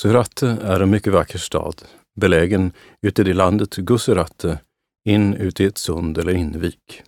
[0.00, 1.82] Surate är en mycket vacker stad,
[2.20, 4.60] belägen ute i landet Guseratte,
[5.04, 7.02] in ut i ett sund eller invik.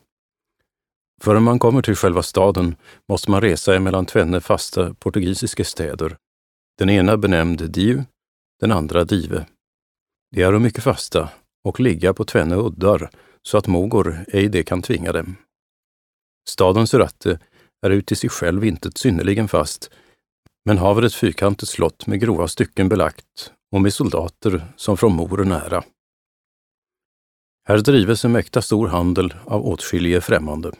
[1.22, 2.76] Förrän man kommer till själva staden
[3.08, 6.16] måste man resa emellan tvenne fasta portugisiska städer.
[6.78, 8.02] Den ena benämnd Diu,
[8.60, 9.46] den andra Dive.
[10.34, 11.28] De är mycket fasta
[11.64, 13.10] och ligga på tvenne uddar
[13.42, 15.36] så att mogor ej det kan tvinga dem.
[16.48, 17.38] Staden Suratte
[17.86, 19.90] är ut i sig själv inte synnerligen fast,
[20.64, 25.44] men haver ett fyrkantigt slott med grova stycken belagt och med soldater som från mor
[25.44, 25.82] nära.
[27.68, 30.72] Här drives en mäkta stor handel av åtskilliga främmande.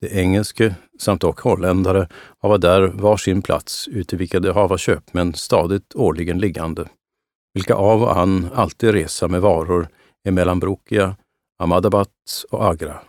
[0.00, 5.34] De engelske samt och holländare hava där var sin plats uti vilka de hava köpmän
[5.34, 6.88] stadigt årligen liggande,
[7.54, 9.88] vilka av och an alltid resa med varor
[10.24, 11.16] emellan Brokia,
[11.58, 13.00] Ahmadabat och Agra.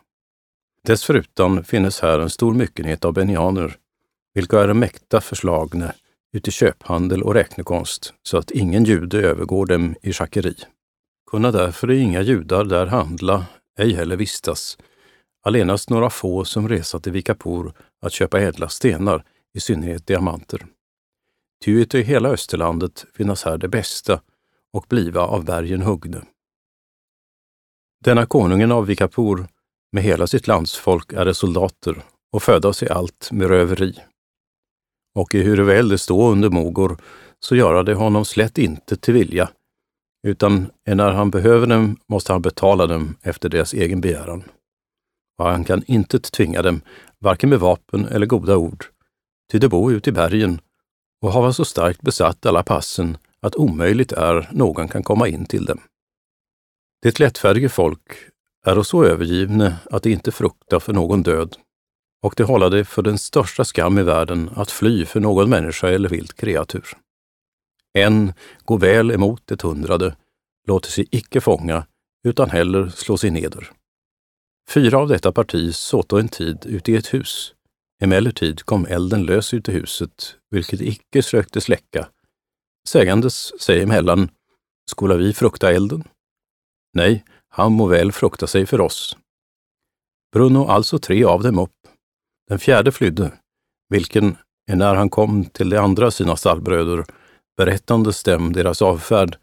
[0.83, 3.77] Dessförutan finnes här en stor myckenhet av benianer,
[4.35, 5.93] vilka är mäkta förslagne
[6.33, 10.55] uti köphandel och räknekonst, så att ingen jude övergår dem i schackeri.
[11.31, 13.45] Kunna därför inga judar där handla,
[13.79, 14.77] ej heller vistas,
[15.43, 20.65] allenast några få som resa till Vikapur att köpa ädla stenar, i synnerhet diamanter.
[21.65, 24.21] Ty i hela Österlandet finnas här det bästa
[24.73, 26.21] och bliva av bergen hugne.
[28.03, 29.47] Denna konungen av Vikapur
[29.91, 33.99] med hela sitt landsfolk är soldater och födas i allt med röveri.
[35.15, 36.97] Och i hur väl det stå under mogor
[37.39, 39.49] så göra det honom slätt inte till vilja,
[40.27, 44.43] utan när han behöver dem måste han betala dem efter deras egen begäran.
[45.37, 46.81] Och han kan inte tvinga dem,
[47.19, 48.85] varken med vapen eller goda ord,
[49.51, 50.59] ty de bor ute i bergen
[51.21, 55.65] och har så starkt besatt alla passen att omöjligt är någon kan komma in till
[55.65, 55.79] dem.
[57.01, 58.11] Det lättfärdige folk
[58.65, 61.57] är så övergivne att de inte fruktar för någon död
[62.25, 65.89] och det håller det för den största skam i världen att fly för någon människa
[65.89, 66.87] eller vilt kreatur.
[67.93, 70.15] En går väl emot det hundrade,
[70.67, 71.87] låter sig icke fånga,
[72.27, 73.71] utan heller slå sig neder.
[74.69, 77.53] Fyra av detta parti såto en tid ute i ett hus.
[78.01, 82.07] Emellertid kom elden lös ut i huset, vilket icke sökte släcka.
[82.87, 84.29] Sägandes sig emellan,
[84.91, 86.03] skola vi frukta elden?
[86.93, 89.17] Nej, han må väl frukta sig för oss.
[90.33, 91.71] Bruno alltså tre av dem upp.
[92.47, 93.31] Den fjärde flydde,
[93.89, 97.05] vilken, när han kom till de andra sina stallbröder,
[97.57, 99.37] berättandes dem deras avfärd,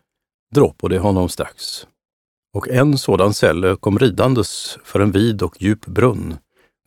[0.55, 1.87] dråpade honom strax.
[2.55, 6.37] Och en sådan sälle kom ridandes för en vid och djup brunn,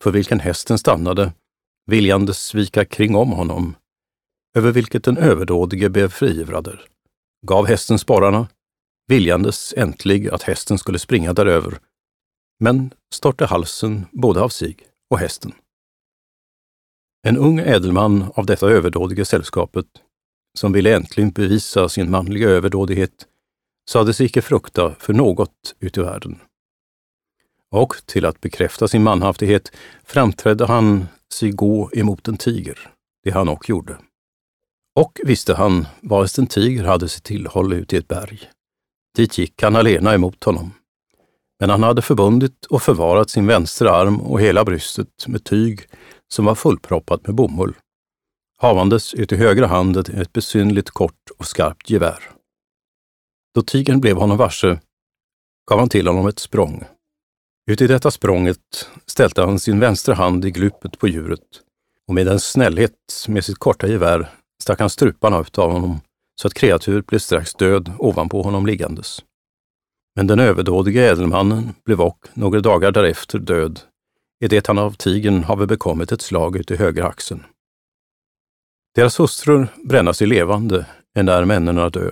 [0.02, 1.32] för vilken hästen stannade,
[1.86, 3.76] viljandes vika kring om honom,
[4.56, 6.86] över vilket den överdådige blev friivrader,
[7.46, 8.48] gav hästen sporrarna,
[9.08, 11.78] viljandes äntlig att hästen skulle springa däröver,
[12.60, 14.76] men störte halsen både av sig
[15.10, 15.52] och hästen.
[17.22, 19.86] En ung ädelman av detta överdådiga sällskapet,
[20.58, 23.26] som ville äntligen bevisa sin manliga överdådighet,
[23.90, 26.40] sade sig icke frukta för något ute i världen.
[27.70, 29.72] Och till att bekräfta sin manhaftighet
[30.04, 32.78] framträdde han sig gå emot en tiger,
[33.24, 33.96] det han och gjorde.
[34.96, 38.40] Och visste han varest en tiger hade sitt tillhåll ute i ett berg.
[39.16, 40.72] Dit gick han alena emot honom.
[41.60, 45.80] Men han hade förbundit och förvarat sin vänstra arm och hela bröstet med tyg
[46.32, 47.74] som var fullproppat med bomull.
[48.58, 52.30] Havandes ut i högra handen ett besynligt kort och skarpt gevär.
[53.54, 54.80] Då tigern blev honom varse
[55.70, 56.84] gav han till honom ett språng.
[57.70, 61.62] Uti detta språnget ställde han sin vänstra hand i glupet på djuret
[62.08, 64.30] och med en snällhet med sitt korta gevär
[64.62, 66.00] stack han struparna ut av honom
[66.40, 69.24] så att kreaturet blev strax död ovanpå honom liggandes.
[70.16, 73.80] Men den överdådige ädelmannen blev och några dagar därefter död,
[74.40, 77.44] i det han av tigern have bekommit ett slag ut i högra axeln.
[78.94, 82.10] Deras hustrur brännas i levande, när männen dö.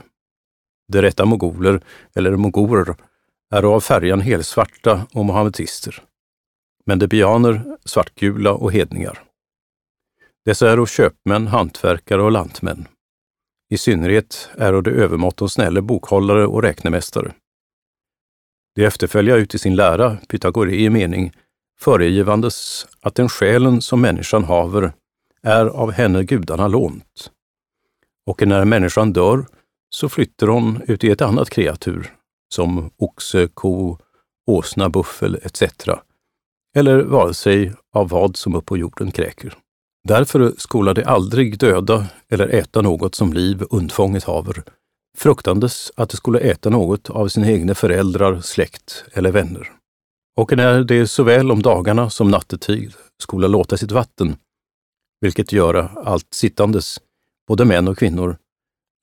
[0.92, 1.80] De rätta mogoler,
[2.14, 2.96] eller mogorer,
[3.54, 6.02] är av färjan helsvarta och mohammedister.
[6.86, 9.22] Men de bianer svartgula och hedningar.
[10.44, 12.88] Dessa är köpmän, hantverkare och lantmän.
[13.70, 17.32] I synnerhet är de övermåtton snälla bokhållare och räknemästare.
[18.74, 21.32] De efterfölja ut i sin lära, Pythagorei mening,
[21.80, 24.92] föregivandes att den själen som människan haver
[25.42, 27.30] är av henne gudarna lånt.
[28.26, 29.46] Och när människan dör
[29.90, 32.12] så flyttar hon ut i ett annat kreatur,
[32.54, 33.98] som oxe, ko,
[34.46, 35.62] åsna, buffel etc.
[36.76, 39.58] Eller vare sig av vad som upp på jorden kräker.
[40.08, 44.62] Därför skola de aldrig döda eller äta något som liv undfånget haver,
[45.18, 49.72] fruktandes att de skulle äta något av sina egna föräldrar, släkt eller vänner.
[50.36, 54.36] Och när de såväl om dagarna som nattetid skola låta sitt vatten,
[55.20, 57.00] vilket göra allt sittandes,
[57.48, 58.36] både män och kvinnor,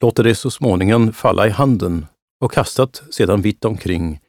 [0.02, 2.06] låter det så småningom falla i handen
[2.42, 4.20] och kastat sedan vitt omkring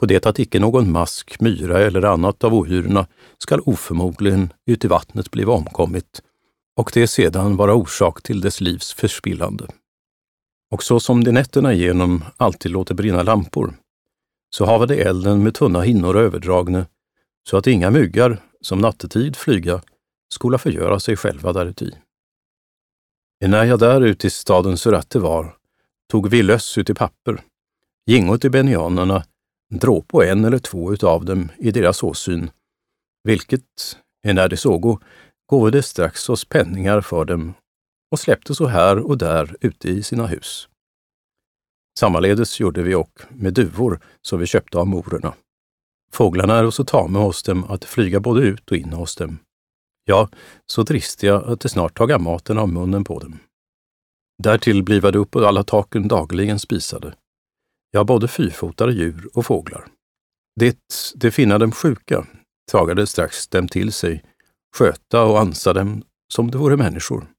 [0.00, 3.06] på det att icke någon mask, myra eller annat av ohyrorna
[3.38, 6.22] skall oförmodligen ut i vattnet bliva omkommit
[6.76, 9.66] och det sedan vara orsak till dess livs förspillande.
[10.70, 13.74] Och så som de nätterna igenom alltid låter brinna lampor,
[14.54, 16.86] så hava de elden med tunna hinnor överdragne,
[17.48, 19.82] så att inga myggar, som nattetid flyga,
[20.34, 21.94] skola förgöra sig själva däruti.
[23.44, 25.56] När jag där ute i staden Surate var,
[26.10, 27.42] tog vi löss ut i papper,
[28.06, 29.24] gingo till benianerna,
[29.70, 32.50] drå på en eller två utav dem i deras åsyn,
[33.24, 34.98] vilket, när de sågo,
[35.46, 37.54] gåvade strax oss penningar för dem
[38.10, 40.68] och släppte så här och där ute i sina hus.
[41.98, 45.34] Sammaledes gjorde vi och med duvor som vi köpte av morerna.
[46.12, 49.38] Fåglarna är så tame hos dem att flyga både ut och in hos dem.
[50.04, 50.28] Ja,
[50.66, 53.38] så dristiga att de snart taga maten av munnen på dem.
[54.42, 57.14] Därtill bliva de upp på alla taken dagligen spisade.
[57.90, 59.86] Ja, både fyrfotade djur och fåglar.
[60.60, 60.78] Det,
[61.14, 62.26] de finna dem sjuka,
[62.72, 64.24] tagade strax dem till sig,
[64.76, 66.02] sköta och ansa dem
[66.34, 67.31] som de vore människor.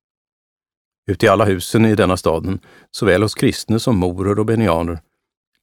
[1.07, 2.59] Ute i alla husen i denna staden,
[2.91, 5.01] såväl hos kristne som morer och benianer,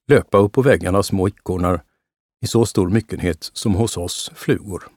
[0.09, 1.83] löpa upp på väggarna små ikornar
[2.43, 4.89] i så stor myckenhet som hos oss flugor.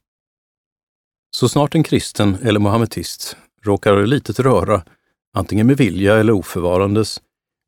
[1.32, 4.84] Så snart en kristen eller mohammetist råkar litet röra,
[5.34, 7.22] antingen med vilja eller oförvarandes,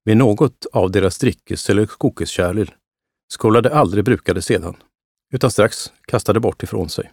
[0.06, 2.70] vid något av deras drickes eller kokeskärl,
[3.34, 4.76] skålade aldrig brukade sedan,
[5.34, 7.12] utan strax kastade bort ifrån sig.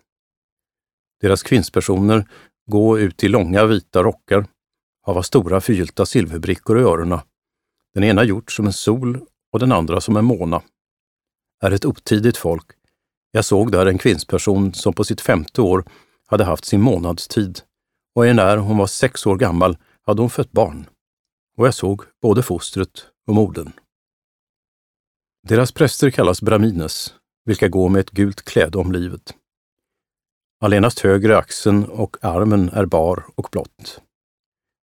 [1.20, 2.28] Deras kvinnspersoner
[2.66, 4.46] gå ut i långa vita rockar,
[5.02, 7.20] hava stora förgyllta silverbrickor i öronen,
[7.94, 9.20] den ena gjort som en sol
[9.52, 10.62] och den andra som en måna.
[11.60, 12.66] Är ett otidigt folk.
[13.30, 15.84] Jag såg där en kvinnsperson som på sitt femte år
[16.26, 17.60] hade haft sin månadstid
[18.14, 20.86] och när hon var sex år gammal hade hon fött barn.
[21.56, 23.72] Och jag såg både fostret och modern.
[25.48, 27.14] Deras präster kallas bramines,
[27.44, 29.34] vilka går med ett gult kläde om livet.
[30.60, 34.00] Allenast högre axeln och armen är bar och blått.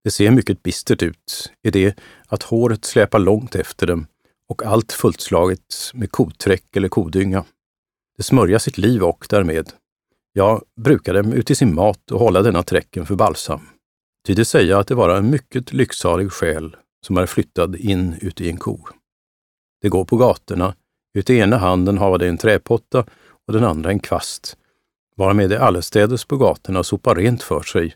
[0.07, 4.07] Det ser mycket bistert ut i det att håret släpar långt efter dem
[4.49, 7.45] och allt fulltslaget med koträck eller kodynga.
[8.17, 9.73] Det smörja sitt liv och därmed
[10.33, 13.61] jag brukade ut i sin mat och hålla denna träcken för balsam.
[14.27, 16.75] Ty det säga att det vara en mycket lycksalig själ
[17.05, 18.79] som är flyttad in uti en ko.
[19.81, 20.75] Det går på gatorna,
[21.13, 23.05] ut i ena handen har det en träpotta
[23.47, 24.57] och den andra en kvast,
[25.15, 27.95] varmed det allestädes på gatorna sopar rent för sig,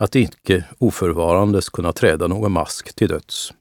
[0.00, 3.52] att icke oförvarandes kunna träda någon mask till döds.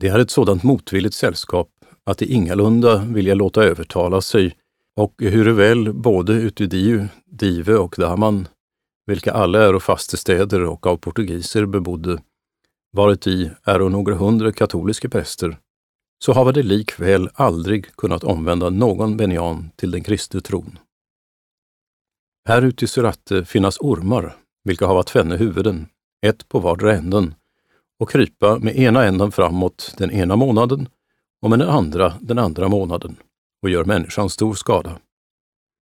[0.00, 1.68] Det är ett sådant motvilligt sällskap
[2.04, 4.56] att det ingalunda vilja låta övertala sig
[5.00, 8.48] och huruväl både Utudiu, Dive och Daman,
[9.06, 12.22] vilka alla är fastestäder och av portugiser bebodde,
[12.92, 15.58] varit i är några hundra katoliska präster,
[16.24, 20.78] så hava det likväl aldrig kunnat omvända någon benjan till den kristne tron.
[22.48, 25.86] Här ute i Suratte finnas ormar, vilka hava tvenne huvuden,
[26.26, 27.34] ett på vardera änden,
[27.98, 30.88] och krypa med ena änden framåt den ena månaden
[31.42, 33.16] och med den andra den andra månaden
[33.62, 34.98] och gör människan stor skada.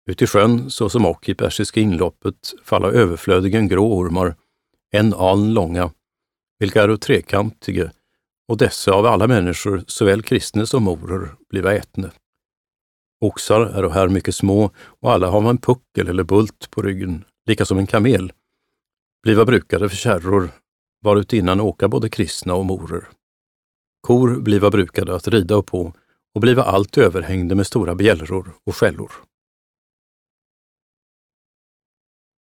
[0.10, 4.36] Ut i sjön, såsom och i Persiska inloppet, falla överflödigen grå ormar,
[4.92, 5.92] en aln långa,
[6.60, 7.92] vilka är trekantige,
[8.48, 12.12] och dessa av alla människor, såväl kristne som morer, bliva ätne.
[13.22, 17.66] Oxar är här mycket små och alla har en puckel eller bult på ryggen, lika
[17.66, 18.32] som en kamel,
[19.24, 20.50] bliva brukade för kärror,
[21.02, 23.08] varutinnan åka både kristna och morer.
[24.02, 25.94] Kor bliva brukade att rida upp på
[26.36, 29.12] och bliva allt överhängde med stora bjällror och skällor.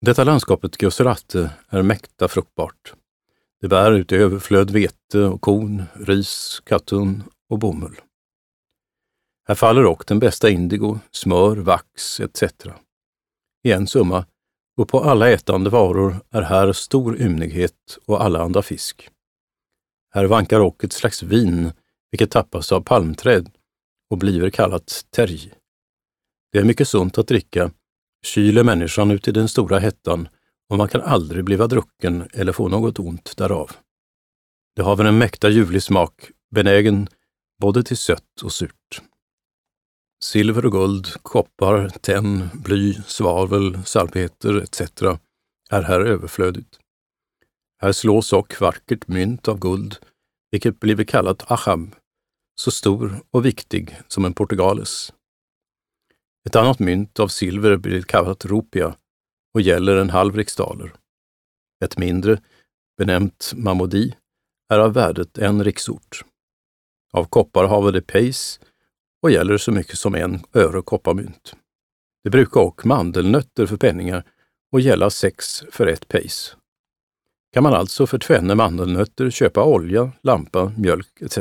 [0.01, 2.95] Detta landskapet Göserate är mäkta fruktbart.
[3.61, 8.01] Det bär ut i överflöd vete och korn, ris, kattun och bomull.
[9.49, 12.43] Här faller också den bästa indigo, smör, vax etc.
[13.63, 14.27] I en summa,
[14.77, 19.09] och på alla ätande varor är här stor ymnighet och alla andra fisk.
[20.15, 21.73] Här vankar och ett slags vin,
[22.11, 23.51] vilket tappas av palmträd
[24.11, 25.53] och bliver kallat terj.
[26.53, 27.71] Det är mycket sunt att dricka,
[28.27, 30.29] kyler människan ut i den stora hettan
[30.69, 33.71] och man kan aldrig bliva drucken eller få något ont därav.
[34.77, 37.09] Det har väl en mäkta ljuvlig smak, benägen
[37.61, 39.03] både till sött och surt.
[40.27, 44.81] Silver och guld, koppar, tenn, bly, svavel, salpeter etc.
[45.71, 46.79] är här överflödigt.
[47.83, 49.97] Här slås och vackert mynt av guld,
[50.51, 51.95] vilket blivit kallat achab,
[52.61, 55.13] så stor och viktig som en portugales.
[56.47, 58.97] Ett annat mynt av silver blir kallat rupia
[59.55, 60.93] och gäller en halv riksdaler.
[61.85, 62.41] Ett mindre,
[62.99, 64.15] benämnt mamodi,
[64.75, 66.25] är av värdet en riksort.
[67.13, 68.61] Av koppar havade pejs
[69.23, 71.57] och gäller så mycket som en öre kopparmynt.
[72.25, 74.25] Det brukar och mandelnötter för penningar
[74.73, 76.57] och gälla sex för ett pejs.
[77.53, 81.39] Kan man alltså för tvenne mandelnötter köpa olja, lampa, mjölk etc.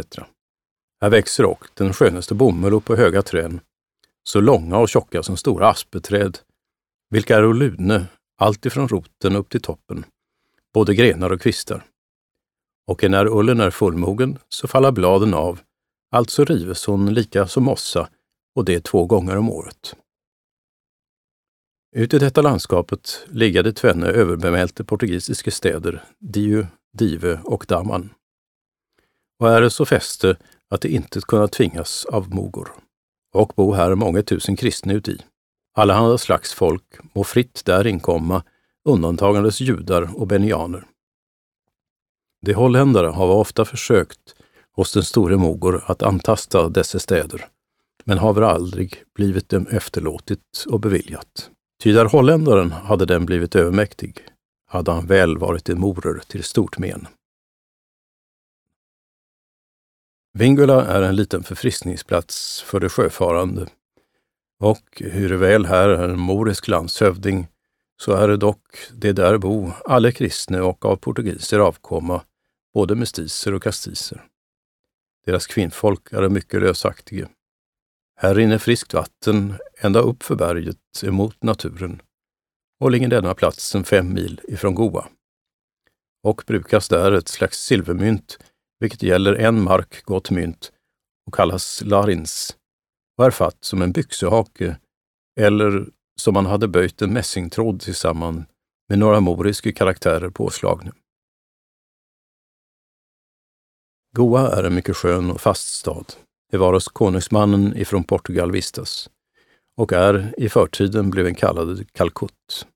[1.02, 3.60] Här växer och den skönaste bomull på höga träd,
[4.24, 6.38] så långa och tjocka som stora aspeträd,
[7.10, 8.06] vilka är ludne
[8.38, 10.06] allt ifrån roten upp till toppen,
[10.74, 11.86] både grenar och kvistar.
[12.88, 15.60] Och när ullen är fullmogen så faller bladen av,
[16.16, 18.10] alltså rives hon lika som mossa,
[18.56, 19.96] och det två gånger om året.
[21.96, 28.10] Ut i detta landskapet liggade tvenne överbemälte portugisiska städer, Diu, Dive och Daman.
[29.40, 30.38] Och är det så fäste
[30.70, 32.72] att det inte kunna tvingas av mogor.
[33.34, 35.18] Och bo här många tusen kristna uti.
[35.74, 38.44] Allehanda slags folk må fritt där inkomma,
[38.86, 40.88] undantagandes judar och benianer.
[42.42, 44.36] De holländare har ofta försökt
[44.76, 47.48] hos den store mogor att antasta dessa städer,
[48.04, 51.50] men haver aldrig blivit dem efterlåtit och beviljat.
[51.84, 54.20] Ty där holländaren hade den blivit övermäktig,
[54.68, 57.08] hade han väl varit en morer till stort men.
[60.34, 63.68] Vingula är en liten förfriskningsplats för de sjöfarande
[64.60, 67.48] och hur väl här är en morisk landshövding
[68.02, 72.22] så är det dock det där bo alla kristne och av portugiser avkomma,
[72.74, 74.26] både mestiser och kastiser.
[75.26, 77.30] Deras kvinnfolk är mycket lösaktiga.
[78.20, 82.02] Här rinner friskt vatten ända upp för berget emot naturen
[82.80, 85.08] och ligger denna platsen fem mil ifrån Goa.
[86.24, 88.38] Och brukas där ett slags silvermynt,
[88.80, 90.72] vilket gäller en mark gott mynt
[91.28, 92.58] och kallas larins
[93.18, 94.78] och är fatt som en byxehake
[95.40, 95.88] eller
[96.22, 98.48] som man hade böjt en mässingtråd tillsammans
[98.90, 100.92] med några moriska karaktärer påslagna.
[104.16, 106.14] Goa är en mycket skön och fast stad
[106.52, 109.10] det var hos konungsmannen ifrån Portugal vistas
[109.78, 112.68] och är i förtiden bliven kallad Calcutt.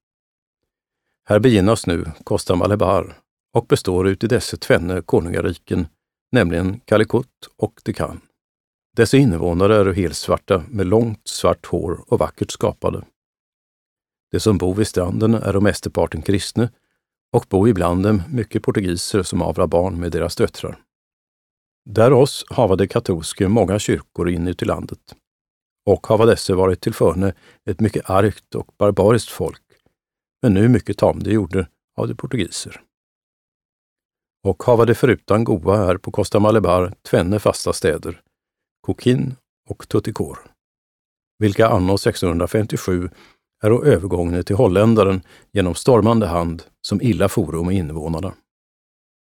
[1.26, 3.18] Här begynnas nu Costa Malabar
[3.54, 5.88] och består ut i dessa tvenne konungariken,
[6.32, 8.22] nämligen Calicut och Dekan.
[8.96, 13.04] Dessa invånare är helsvarta med långt svart hår och vackert skapade.
[14.32, 16.70] De som bor vid stranden är de mesteparten kristna
[17.34, 20.84] och bor ibland dem mycket portugiser som avlar barn med deras döttrar.
[21.92, 25.16] Där oss hava de katolske många kyrkor inuti landet.
[25.86, 27.34] Och hava dessa varit tillförne
[27.70, 29.64] ett mycket argt och barbariskt folk,
[30.42, 31.68] men nu mycket tamde gjorde
[31.98, 32.82] av de portugiser.
[34.48, 38.22] Och hava de förutan goa här på Costa Malebar tvenne fasta städer,
[38.82, 39.36] Coquin
[39.70, 40.40] och Tuticor,
[41.40, 43.10] vilka anno 1657
[43.64, 48.34] är övergångne till holländaren genom stormande hand som illa forum med invånarna.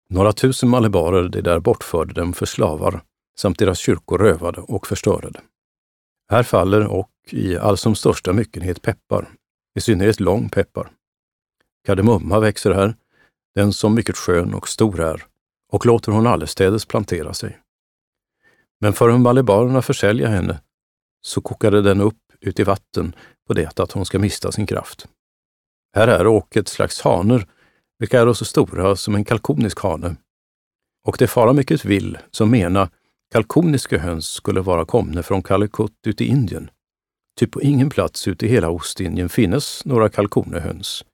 [0.10, 3.02] Några tusen malibarer de där bortförde dem för slavar
[3.40, 5.32] samt deras kyrkor rövade och förstörde.
[6.32, 9.30] Här faller och i all som största myckenhet peppar,
[9.76, 10.92] i synnerhet lång peppar.
[11.86, 12.96] Kardemumma växer här,
[13.56, 15.26] den som mycket skön och stor är,
[15.72, 17.60] och låter hon allestädes plantera sig.
[18.82, 20.62] Men förrän malibarerna försälja henne,
[21.22, 23.16] så kokade den upp ut i vatten
[23.48, 25.08] på det att hon ska mista sin kraft.
[25.96, 27.48] Här är och ett slags haner
[28.00, 30.16] vilka är så stora som en kalkonisk hane.
[31.08, 32.90] Och det fara mycket vill som mena
[33.32, 36.70] kalkoniska höns skulle vara komna från Calicut ute i Indien.
[37.40, 41.06] Ty på ingen plats ute i hela Ostindien finnes några kalkonehöns.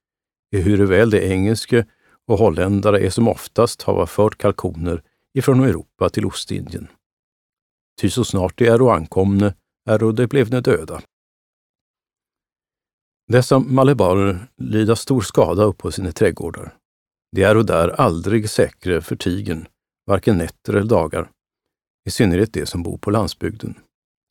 [0.55, 1.85] ehuru väl de engelske
[2.27, 6.87] och holländare är som oftast hava fört kalkoner ifrån Europa till Ostindien.
[8.01, 9.53] Ty så snart de är ankomne
[9.89, 11.01] är de blivne döda.
[13.31, 16.75] Dessa malibarer lider stor skada upp på sina trädgårdar.
[17.31, 19.67] De är och där aldrig säkra för tigen,
[20.05, 21.29] varken nätter eller dagar,
[22.07, 23.75] i synnerhet de som bor på landsbygden.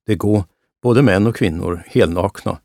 [0.06, 0.44] Det går,
[0.82, 2.60] både män och kvinnor, helnakna,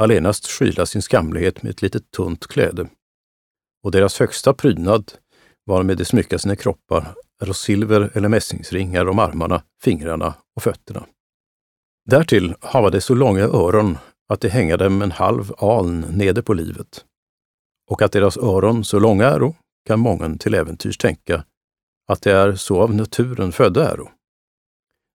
[0.00, 2.88] allenast skyla sin skamlighet med ett litet tunt kläde.
[3.82, 5.12] Och deras högsta prydnad,
[5.66, 11.06] varmed de smyckar sina kroppar, är silver eller mässingsringar om armarna, fingrarna och fötterna.
[12.10, 16.54] Därtill hava de så långa öron att det hänger dem en halv aln nede på
[16.54, 17.04] livet,
[17.90, 19.54] och att deras öron så långa äro
[19.86, 21.44] kan mången till äventyrs tänka
[22.06, 24.10] att det är så av naturen födda äro.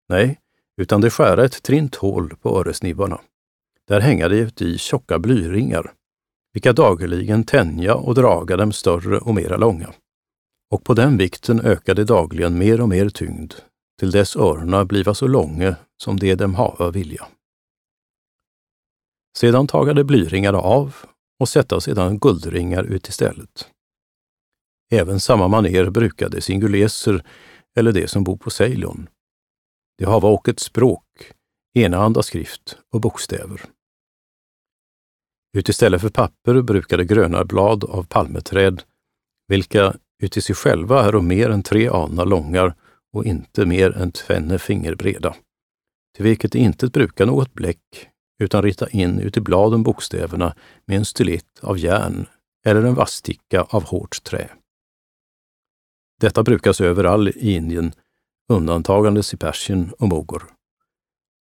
[0.09, 0.39] Nej,
[0.81, 3.21] utan det skära ett trint hål på öresnibbarna.
[3.87, 5.93] Där hänga det i tjocka blyringar,
[6.53, 9.93] vilka dagligen tänja och draga dem större och mera långa.
[10.71, 13.53] Och på den vikten ökade dagligen mer och mer tyngd,
[13.99, 17.27] till dess öronen bliva så långa som det dem hava vilja.
[19.37, 20.95] Sedan tagade blyringar av
[21.39, 23.69] och sätta sedan guldringar ut istället.
[24.91, 27.25] Även samma maner brukade singuleser
[27.77, 29.09] eller de som bor på Ceylon.
[29.97, 31.05] De hava och ett språk,
[31.73, 33.61] enahanda skrift och bokstäver.
[35.57, 38.83] Utistället för papper brukade gröna blad av palmeträd,
[39.47, 42.75] vilka uti sig själva är mer än tre anar långar
[43.13, 45.35] och inte mer än tvenne fingerbreda,
[46.15, 48.09] till vilket de inte brukar något bläck,
[48.39, 50.55] utan rita in uti bladen bokstäverna
[50.85, 52.25] med en stilett av järn
[52.65, 54.49] eller en vasssticka av hårt trä.
[56.19, 57.93] Detta brukas överallt i Indien,
[58.49, 60.43] undantagandes i Persien och Mogor.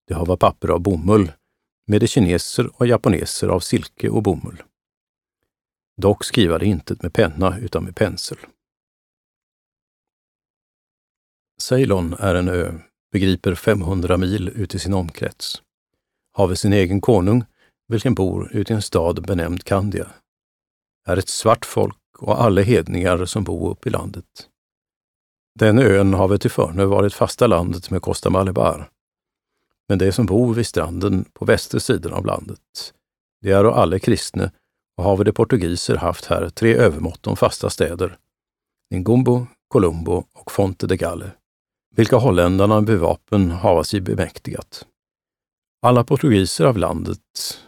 [0.06, 1.32] Det hava papper av bomull,
[1.86, 4.62] med de kineser och japaneser av silke och bomull.
[5.96, 8.38] Dock skriva det inte med penna utan med pensel.
[11.60, 12.72] Ceylon är en ö,
[13.12, 15.62] begriper 500 mil ut i sin omkrets
[16.38, 17.44] have sin egen konung,
[17.88, 20.06] vilken bor ute i en stad benämnd Kandia.
[21.06, 24.48] Är ett svart folk och alla hedningar som bor uppe i landet.
[25.58, 28.90] Den ön har till förnu varit fasta landet med Costa Malibar.
[29.88, 32.92] Men de som bor vid stranden på västra sidan av landet,
[33.42, 34.50] de är alla kristna
[34.96, 38.18] och har de portugiser haft här tre övermått om fasta städer,
[38.94, 41.30] Ngumbo, Colombo och Fonte de Galle
[41.98, 44.86] vilka holländarna med vapen hava sig bemäktigat.
[45.82, 47.18] Alla portugiser av landet,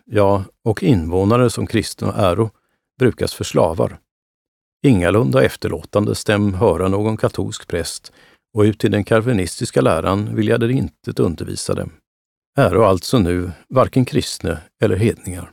[0.04, 2.50] ja, och invånare som kristna äro,
[2.98, 3.98] brukas för slavar.
[4.86, 8.12] Ingalunda efterlåtande stäm höra någon katolsk präst
[8.54, 11.92] och ut till den kalvinistiska läran vill jag inte undervisa dem.
[12.58, 15.50] Äro alltså nu varken kristne eller hedningar.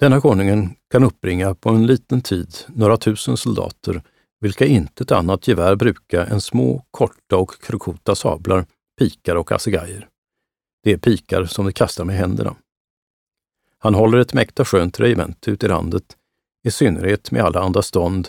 [0.00, 4.02] Denna konungen kan uppbringa på en liten tid några tusen soldater
[4.40, 8.66] vilka intet annat gevär bruka än små, korta och krokota sablar,
[8.98, 10.08] pikar och assegajer.
[10.82, 12.56] Det är pikar som de kastar med händerna.
[13.78, 16.16] Han håller ett mäkta skönt regemente ut i landet,
[16.64, 18.28] i synnerhet med alla andra stånd,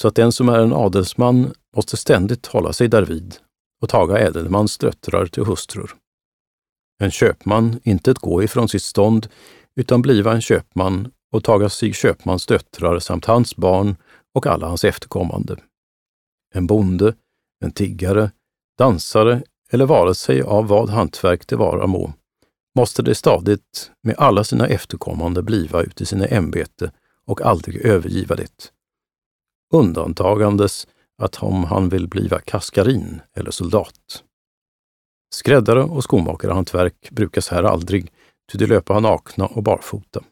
[0.00, 3.36] så att den som är en adelsman måste ständigt hålla sig därvid
[3.82, 5.94] och taga ädelmans döttrar till hustrur.
[7.02, 9.28] En köpman inte gå ifrån sitt stånd,
[9.76, 13.96] utan bliva en köpman och taga sig köpmans döttrar samt hans barn
[14.34, 15.56] och alla hans efterkommande.
[16.54, 17.14] En bonde,
[17.64, 18.30] en tiggare,
[18.78, 22.12] dansare eller vare sig av vad hantverk det vara må,
[22.74, 26.92] måste det stadigt med alla sina efterkommande bliva uti i sina ämbete
[27.26, 28.72] och aldrig övergiva det.
[29.74, 30.86] Undantagandes
[31.22, 34.24] att om han vill bliva kaskarin eller soldat.
[35.34, 38.12] Skräddare och skomakarhantverk brukas här aldrig,
[38.52, 40.24] ty de löpa nakna och barfota.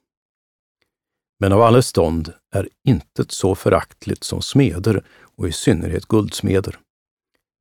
[1.40, 5.04] Men av alla stånd är intet så föraktligt som smeder
[5.36, 6.78] och i synnerhet guldsmeder,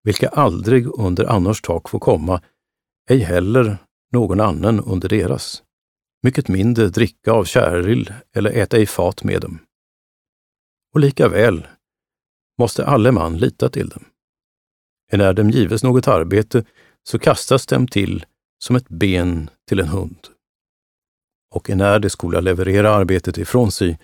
[0.03, 2.41] vilka aldrig under annars tak får komma,
[3.09, 3.77] ej heller
[4.11, 5.63] någon annan under deras.
[6.23, 9.59] Mycket mindre dricka av käril eller äta i fat med dem.
[10.93, 11.67] Och lika väl
[12.59, 14.05] måste alle man lita till dem.
[15.11, 16.65] När dem gives något arbete
[17.03, 18.25] så kastas dem till
[18.63, 20.27] som ett ben till en hund
[21.51, 23.99] och när de skola leverera arbetet ifrån sig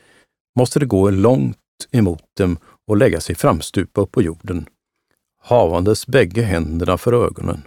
[0.60, 1.58] måste det gå långt
[1.92, 2.58] emot dem
[2.88, 4.66] och lägga sig framstupa upp på jorden,
[5.48, 7.62] havandes bägge händerna för ögonen,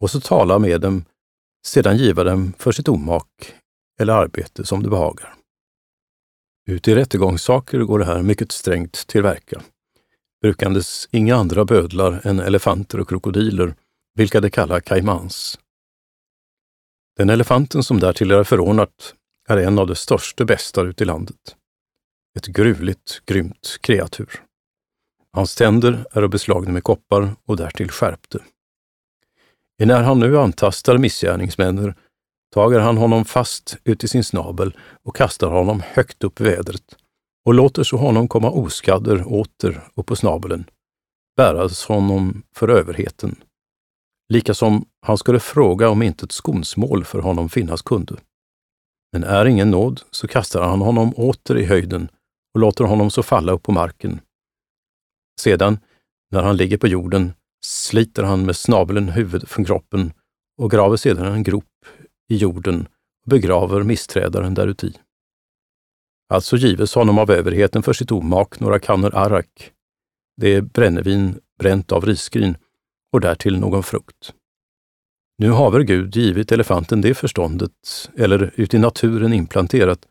[0.00, 1.04] och så tala med dem,
[1.66, 3.54] sedan giva dem för sitt omak
[4.00, 5.34] eller arbete som det behagar.
[6.66, 9.62] Ut i rättegångssaker går det här mycket strängt tillverka,
[10.42, 13.74] brukandes inga andra bödlar än elefanter och krokodiler,
[14.14, 15.58] vilka de kallar kaimans.
[17.16, 19.14] Den elefanten som därtill är förordnat
[19.48, 21.56] är en av de största bästar ute i landet.
[22.36, 24.45] Ett gruvligt, grymt kreatur.
[25.36, 28.38] Hans tänder är beslagna med koppar och därtill skärpte.
[29.84, 31.94] När han nu antastar missgärningsmännen
[32.54, 36.96] tager han honom fast ut i sin snabel och kastar honom högt upp i vädret
[37.46, 40.64] och låter så honom komma oskadder åter upp på snabeln,
[41.36, 43.36] bäras honom för överheten
[44.28, 48.16] likasom han skulle fråga om inte ett skonsmål för honom finnas kunde.
[49.12, 52.08] Men är ingen nåd så kastar han honom åter i höjden
[52.54, 54.20] och låter honom så falla upp på marken.
[55.40, 55.78] Sedan,
[56.30, 57.32] när han ligger på jorden,
[57.64, 60.12] sliter han med snabeln huvudet från kroppen
[60.58, 61.64] och graver sedan en grop
[62.28, 62.88] i jorden
[63.24, 64.92] och begraver missträdaren däruti.
[66.28, 69.72] Alltså gives honom av överheten för sitt omak några kannor arrak.
[70.36, 72.56] Det är brännevin bränt av risgryn
[73.12, 74.32] och därtill någon frukt.
[75.38, 80.06] Nu haver Gud givit elefanten det förståndet, eller uti naturen implanterat,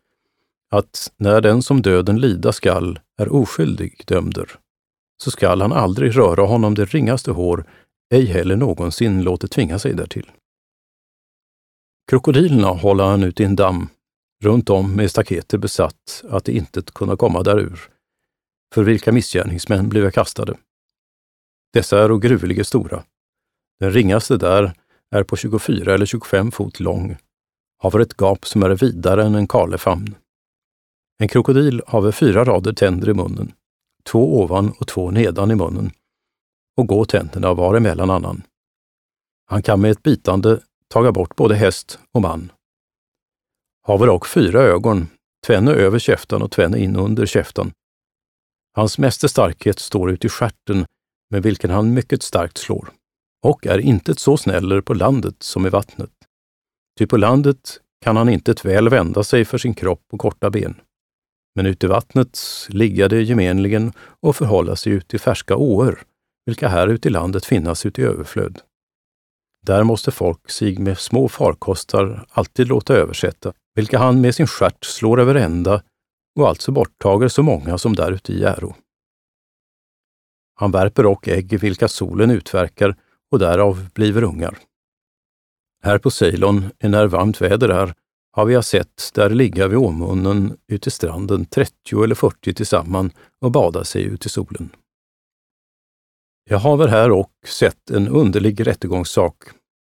[0.72, 4.52] att när den som döden lida skall är oskyldig dömder,
[5.23, 7.65] så skall han aldrig röra honom det ringaste hår,
[8.13, 10.32] ej heller någonsin låta tvinga sig därtill.
[12.10, 13.88] Krokodilerna håller han ut i en damm,
[14.43, 17.80] runt om med staketer besatt att det inte kunna komma därur,
[18.73, 20.58] för vilka missgärningsmän blev kastade.
[21.73, 23.04] Dessa är gruvliga stora.
[23.80, 24.73] Den ringaste där
[25.12, 27.17] är på 24 eller 25 fot lång,
[27.78, 30.15] har ett gap som är vidare än en kalefamn.
[31.19, 33.54] En krokodil har fyra rader tänder i munnen,
[34.10, 35.91] två ovan och två nedan i munnen,
[36.78, 38.44] och gå tänderna var emellan annan.
[39.46, 42.52] Han kan med ett bitande taga bort både häst och man.
[43.84, 45.08] Haver dock fyra ögon,
[45.46, 47.72] tvenne över käften och tvenne in under käften.
[48.74, 50.86] Hans meste starkhet står uti i skärten
[51.30, 52.91] med vilken han mycket starkt slår,
[53.44, 56.12] och är inte så snäller på landet som i vattnet.
[56.98, 60.82] Ty på landet kan han inte väl vända sig för sin kropp och korta ben.
[61.56, 62.39] Men ute i vattnet
[62.70, 66.00] ligga det gemenligen och förhålla sig ut i färska åer,
[66.46, 68.62] vilka här ute i landet finnas ut i överflöd.
[69.65, 74.86] Där måste folk sig med små farkostar alltid låta översätta, vilka han med sin stjärt
[74.86, 75.84] slår över ända
[76.39, 78.76] och alltså borttager så många som däruti äro.
[80.56, 82.96] Han värper och ägg vilka solen utverkar
[83.32, 84.58] och därav bliver ungar.
[85.84, 87.94] Här på Ceylon, när varmt väder är,
[88.36, 93.52] har vi sett där ligga vid åmunnen ute i stranden 30 eller 40 tillsammans och
[93.52, 94.69] bada sig ut i solen.
[96.50, 99.36] Jag har väl här och sett en underlig rättegångssak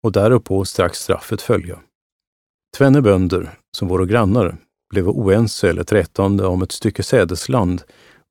[0.04, 1.80] och därpå strax straffet följa.
[2.78, 4.58] Tvenne bönder, som våra grannar,
[4.90, 7.84] blev oense eller trätande om ett stycke sädesland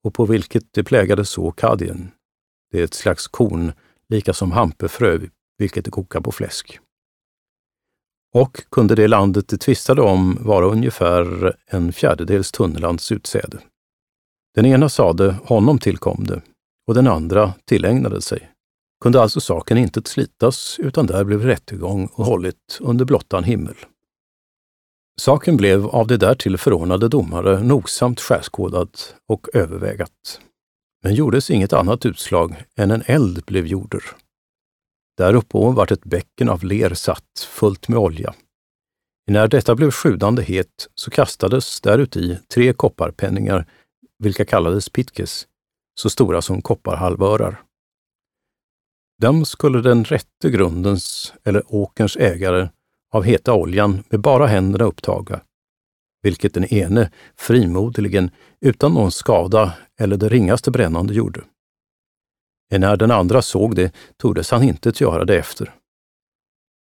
[0.04, 2.10] och på vilket de plägade så kadien.
[2.70, 3.72] Det är ett slags korn,
[4.08, 5.20] lika som hampefrö,
[5.58, 6.80] vilket de kokar på fläsk.
[8.34, 13.58] Och kunde det landet de tvistade om vara ungefär en fjärdedels tunnlands utsäde.
[14.54, 16.42] Den ena sade honom tillkom det
[16.86, 18.50] och den andra tillägnade sig.
[19.02, 23.76] Kunde alltså saken inte slitas utan där blev rättegång och hållit under blottan himmel.
[25.20, 28.90] Saken blev av det därtill förordnade domare nogsamt skärskådad
[29.28, 30.40] och övervägat.
[31.02, 34.04] Men gjordes inget annat utslag än en eld blev jorder.
[35.16, 38.34] Där ovan vart ett bäcken av ler satt, fullt med olja.
[39.26, 43.66] När detta blev sjudande het så kastades däruti tre kopparpenningar,
[44.18, 45.46] vilka kallades pitkes,
[45.94, 47.62] så stora som kopparhalvörar.
[49.20, 52.68] Dem skulle den rätte grundens eller åkerns ägare
[53.12, 55.40] av heta oljan med bara händerna upptaga,
[56.22, 61.44] vilket den ene frimodligen utan någon skada eller det ringaste brännande gjorde.
[62.70, 65.74] När den andra såg det tordes han inte göra det efter.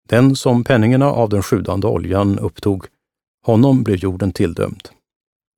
[0.08, 2.86] Den som penningarna av den sjudande oljan upptog,
[3.46, 4.90] honom blev jorden tilldömd,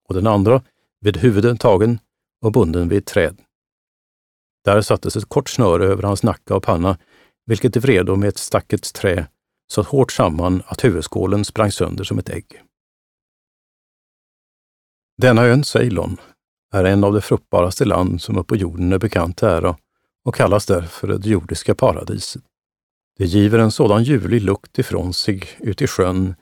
[0.07, 0.63] och den andra
[1.01, 1.99] vid huvudet tagen
[2.41, 3.41] och bunden vid ett träd.
[4.65, 6.97] Där sattes ett kort snöre över hans nacke och panna,
[7.45, 9.27] vilket de vredo med ett stackets trä
[9.67, 12.61] så hårt samman att huvudskålen sprang sönder som ett ägg.
[15.17, 16.17] Denna ön Ceylon
[16.73, 19.77] är en av de fruktbaraste land som upp på jorden är bekant ära
[20.25, 22.43] och kallas därför det jordiska paradiset.
[23.17, 26.35] Det giver en sådan ljuvlig lukt ifrån sig ut i sjön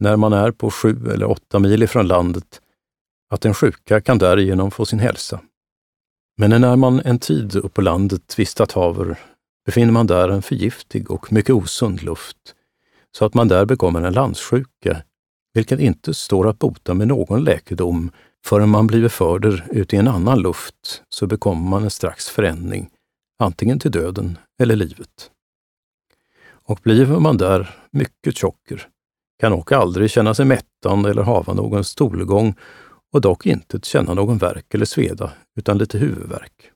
[0.00, 2.60] när man är på sju eller åtta mil ifrån landet
[3.30, 5.40] att den sjuka kan därigenom få sin hälsa.
[6.36, 9.18] Men när man en tid upp på landet vistat haver
[9.66, 12.54] befinner man där en förgiftig och mycket osund luft,
[13.16, 15.02] så att man där bekommer en landssjuka,
[15.54, 18.10] vilken inte står att bota med någon läkedom
[18.46, 22.90] förrän man blivit förder ut i en annan luft, så bekommer man en strax förändring,
[23.38, 25.30] antingen till döden eller livet.
[26.68, 28.88] Och bliver man där mycket tjocker,
[29.40, 32.54] kan och aldrig känna sig mättande eller hava någon stolgång
[33.12, 36.70] och dock inte känna någon värk eller sveda, utan lite huvudvärk.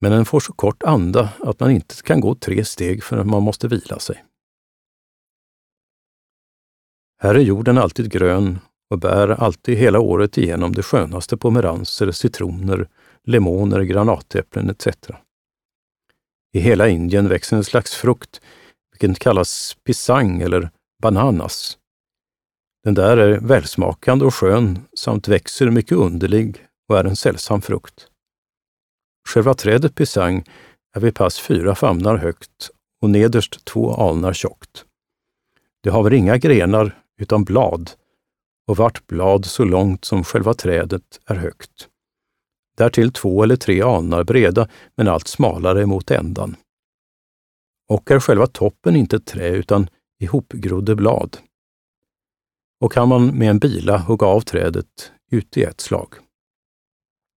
[0.00, 3.42] Men en får så kort anda att man inte kan gå tre steg förrän man
[3.42, 4.24] måste vila sig.
[7.18, 8.58] Här är jorden alltid grön
[8.90, 12.88] och bär alltid hela året igenom det skönaste pomeranser, citroner,
[13.26, 14.86] lemoner, granatäpplen etc.
[16.52, 18.40] I hela Indien växer en slags frukt,
[18.92, 20.70] vilken kallas pisang eller
[21.02, 21.78] bananas.
[22.84, 28.08] Den där är välsmakande och skön samt växer mycket underlig och är en sällsam frukt.
[29.28, 30.44] Själva trädet pisang
[30.96, 32.70] är vid pass fyra famnar högt
[33.02, 34.84] och nederst två alnar tjockt.
[35.82, 37.90] Det har inga grenar utan blad
[38.66, 41.88] och vart blad så långt som själva trädet är högt.
[42.76, 46.56] Därtill två eller tre alnar breda men allt smalare mot ändan.
[47.88, 49.88] Och är själva toppen inte trä utan
[50.20, 51.38] ihopgrodde blad.
[52.80, 56.14] Och kan man med en bila hugga av trädet ut i ett slag.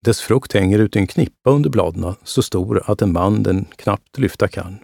[0.05, 3.64] Dess frukt hänger ut i en knippa under bladen, så stor att en man den
[3.64, 4.79] knappt lyfta kan.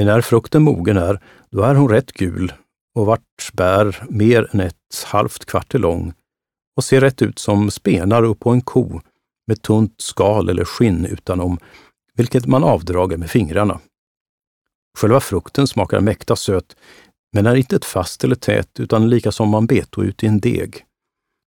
[0.00, 2.52] När frukten mogen är, då är hon rätt gul
[2.94, 6.14] och vart bär mer än ett halvt kvarter lång
[6.76, 9.00] och ser rätt ut som spenar upp på en ko
[9.46, 11.58] med tunt skal eller skinn utanom
[12.14, 13.80] vilket man avdrager med fingrarna.
[14.98, 16.76] Själva frukten smakar mäkta söt,
[17.32, 20.40] men är inte ett fast eller tät utan lika som man beto ut i en
[20.40, 20.84] deg.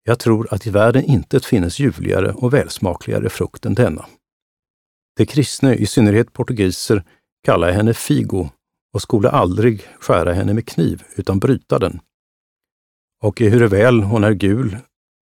[0.04, 4.06] Jag tror att i världen inte finnes ljuvligare och välsmakligare frukt än denna.
[5.18, 7.04] De kristna, i synnerhet portugiser,
[7.44, 8.50] kallar henne figo
[8.94, 12.00] och skulle aldrig skära henne med kniv utan bryta den.
[13.24, 14.78] Och ehuru väl hon är gul,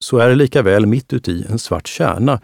[0.04, 2.40] så är det lika väl mitt uti en svart kärna,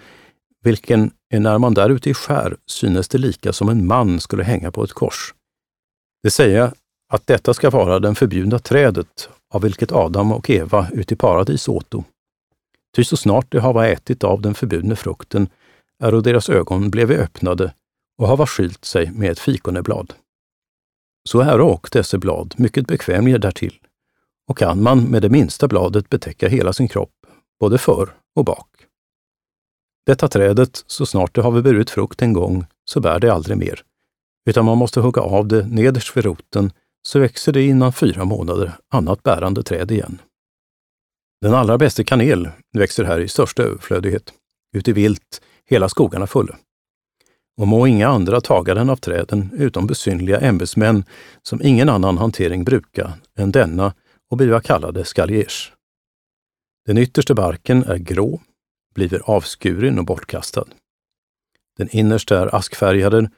[0.65, 4.71] vilken när man där ute i skär synes det lika som en man skulle hänga
[4.71, 5.35] på ett kors.
[6.23, 6.73] Det säger
[7.13, 11.69] att detta ska vara den förbjudna trädet av vilket Adam och Eva ute i paradis
[11.69, 12.05] åto.
[12.97, 15.49] Ty så snart de hava ätit av den förbjudne frukten
[16.03, 17.75] är deras ögon bleve öppnade
[18.19, 20.13] och hava skylt sig med ett fikoneblad.
[21.29, 23.79] Så är och dessa blad mycket bekvämliga därtill,
[24.49, 27.22] och kan man med det minsta bladet betäcka hela sin kropp,
[27.63, 28.69] både för och bak.
[30.07, 33.83] Detta trädet, så snart det har burit frukt en gång, så bär det aldrig mer,
[34.51, 36.73] utan man måste hugga av det nederst vid roten,
[37.03, 40.19] så växer det innan fyra månader annat bärande träd igen.
[41.41, 44.33] Den allra bästa kanel växer här i största överflödighet,
[44.77, 46.57] ute i vilt, hela skogarna fulla.
[47.61, 51.05] Och må inga andra taga den av träden utom besynliga ämbetsmän
[51.43, 53.95] som ingen annan hantering bruka än denna
[54.31, 55.73] och bliva kallade skaljers.
[56.87, 58.41] Den yttersta barken är grå,
[58.95, 60.67] bliver avskuren och bortkastad.
[61.77, 63.31] Den innersta är askfärgad,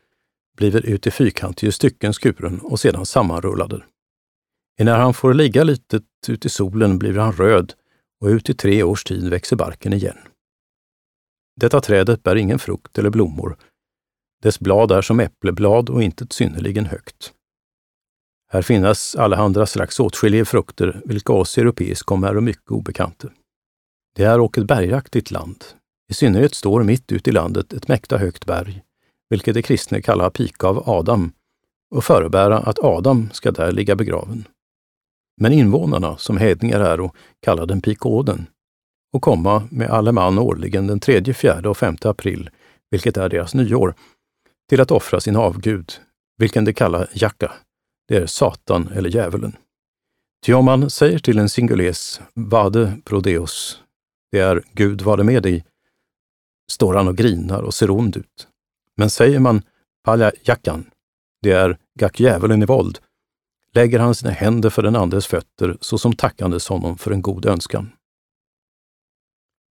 [0.57, 3.83] bliver ut i fyrkantiga stycken skuren och sedan sammanrullad.
[4.79, 7.73] När han får ligga litet ut i solen blir han röd
[8.21, 10.19] och ut i tre års tid växer barken igen.
[11.57, 13.57] Detta trädet bär ingen frukt eller blommor.
[14.43, 17.33] Dess blad är som äppleblad och inte synnerligen högt.
[18.53, 23.29] Här finnas allehanda slags åtskilliga frukter, vilka oss europeiska är mycket obekanta.
[24.17, 25.65] Det är och ett bergaktigt land.
[26.11, 28.83] I synnerhet står mitt ute i landet ett mäkta högt berg,
[29.31, 31.33] vilket de kristna kallar pika av Adam,
[31.95, 34.45] och förebära att Adam ska där ligga begraven.
[35.41, 38.47] Men invånarna, som hedningar äro, kallar den pikåden
[39.13, 42.51] och komma med alle man årligen den tredje, fjärde och 5 april,
[42.91, 43.95] vilket är deras nyår,
[44.69, 45.93] till att offra sin avgud,
[46.39, 47.53] vilken de kallar jacka,
[48.09, 49.57] det är Satan eller djävulen.
[50.47, 53.83] Ty om man säger till en singules vade Prodeus,
[54.33, 55.65] det är Gud vare med dig,
[56.73, 58.49] står han och grinar och ser ond ut.
[58.97, 59.63] Men säger man
[60.05, 60.91] palja jackan,
[61.43, 62.99] det är gack djävulen i våld,
[63.75, 67.93] lägger han sina händer för den andres fötter såsom tackandes honom för en god önskan.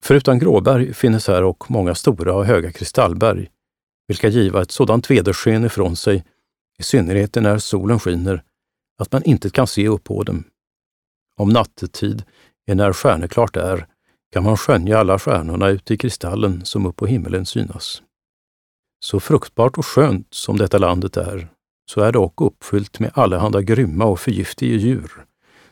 [0.05, 3.51] Förutom gråberg finnes här och många stora och höga kristallberg,
[4.09, 6.25] vilka giva ett sådant vedersken ifrån sig,
[6.83, 8.43] i synnerhet när solen skiner,
[8.99, 10.45] att man inte kan se upp på dem.
[11.37, 12.23] Om nattetid,
[12.67, 13.87] när stjärneklart är,
[14.33, 18.03] kan man skönja alla stjärnorna ute i kristallen som upp på himmelen synas.
[19.05, 21.49] Så fruktbart och skönt som detta landet är,
[21.91, 25.13] så är det också uppfyllt med allehanda grymma och förgiftiga djur,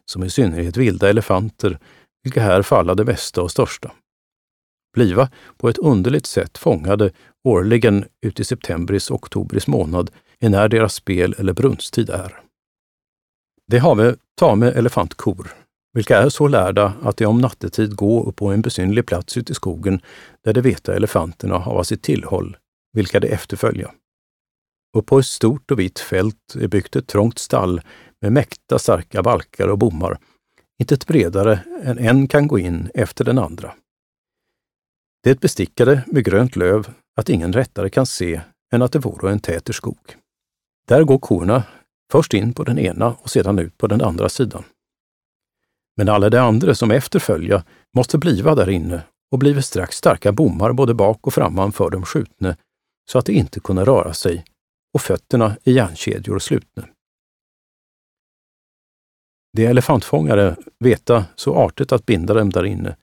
[0.05, 1.79] som i synnerhet vilda elefanter,
[2.23, 3.93] vilka här falla det bästa och största.
[4.95, 7.13] Bliva på ett underligt sätt fångade
[7.45, 12.41] årligen ut i septembris och månad är när deras spel eller brunsttid är.
[13.67, 15.51] Det have tame elefantkor,
[15.93, 19.53] vilka är så lärda att de om nattetid gå upp på en besynlig plats ute
[19.53, 20.01] i skogen
[20.45, 22.57] där de veta elefanterna hava sitt tillhåll,
[22.93, 23.91] vilka de efterfölja.
[24.97, 27.81] Och på ett stort och vitt fält är byggt ett trångt stall
[28.21, 30.19] med mäkta starka balkar och bommar,
[30.81, 33.75] inte ett bredare än en kan gå in efter den andra.
[35.23, 38.41] Det bestickade med grönt löv att ingen rättare kan se
[38.73, 40.17] än att det vore en täter skog.
[40.91, 41.63] Där går korna
[42.13, 44.65] först in på den ena och sedan ut på den andra sidan.
[45.97, 47.65] Men alla de andra som efterfölja
[47.97, 52.05] måste bliva där inne och blive strax starka bommar både bak och framman för de
[52.05, 52.57] skjutne,
[53.11, 54.45] så att de inte kunde röra sig
[54.95, 56.89] och fötterna i järnkedjor slutna.
[59.57, 62.97] De elefantfångare veta så artigt att binda dem där inne,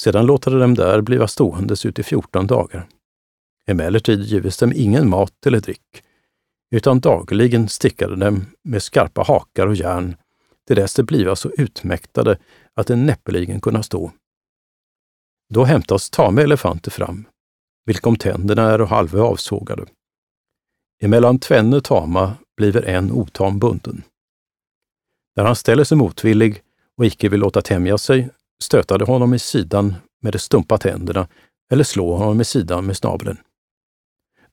[0.00, 2.88] sedan låta dem där bliva ståendes ut i 14 dagar.
[3.66, 6.02] Emellertid gives dem ingen mat eller dryck,
[6.70, 10.16] utan dagligen stickade dem med skarpa hakar och järn
[10.66, 12.38] till dess de bliva så utmäktade
[12.74, 14.12] att de näppeligen kunna stå.
[15.54, 17.24] Då hämtas tame elefanter fram,
[17.86, 19.86] vilka om tänderna är och halva avsågade.
[21.02, 24.02] Emellan tvenne tama bliver en otam bunden.
[25.36, 26.62] När han ställer sig motvillig
[26.96, 28.28] och icke vill låta tämja sig,
[28.62, 31.28] stötade honom i sidan med de stumpa tänderna
[31.70, 33.38] eller slå honom i sidan med snabeln.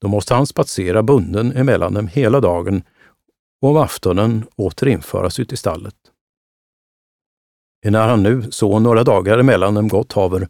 [0.05, 2.83] Då måste han spatsera bunden emellan dem hela dagen
[3.61, 5.95] och om aftonen åter införas ut i stallet.
[7.85, 10.47] När han nu så några dagar emellan dem gott haver,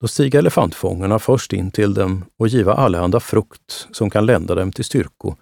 [0.00, 4.72] Då stiga elefantfångarna först in till dem och giva allehanda frukt som kan lända dem
[4.72, 5.34] till styrko,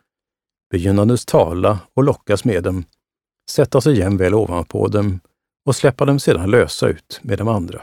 [0.70, 2.84] begynnandes tala och lockas med dem,
[3.50, 5.20] sätta sig jämväl ovanpå dem
[5.64, 7.82] och släppa dem sedan lösa ut med de andra.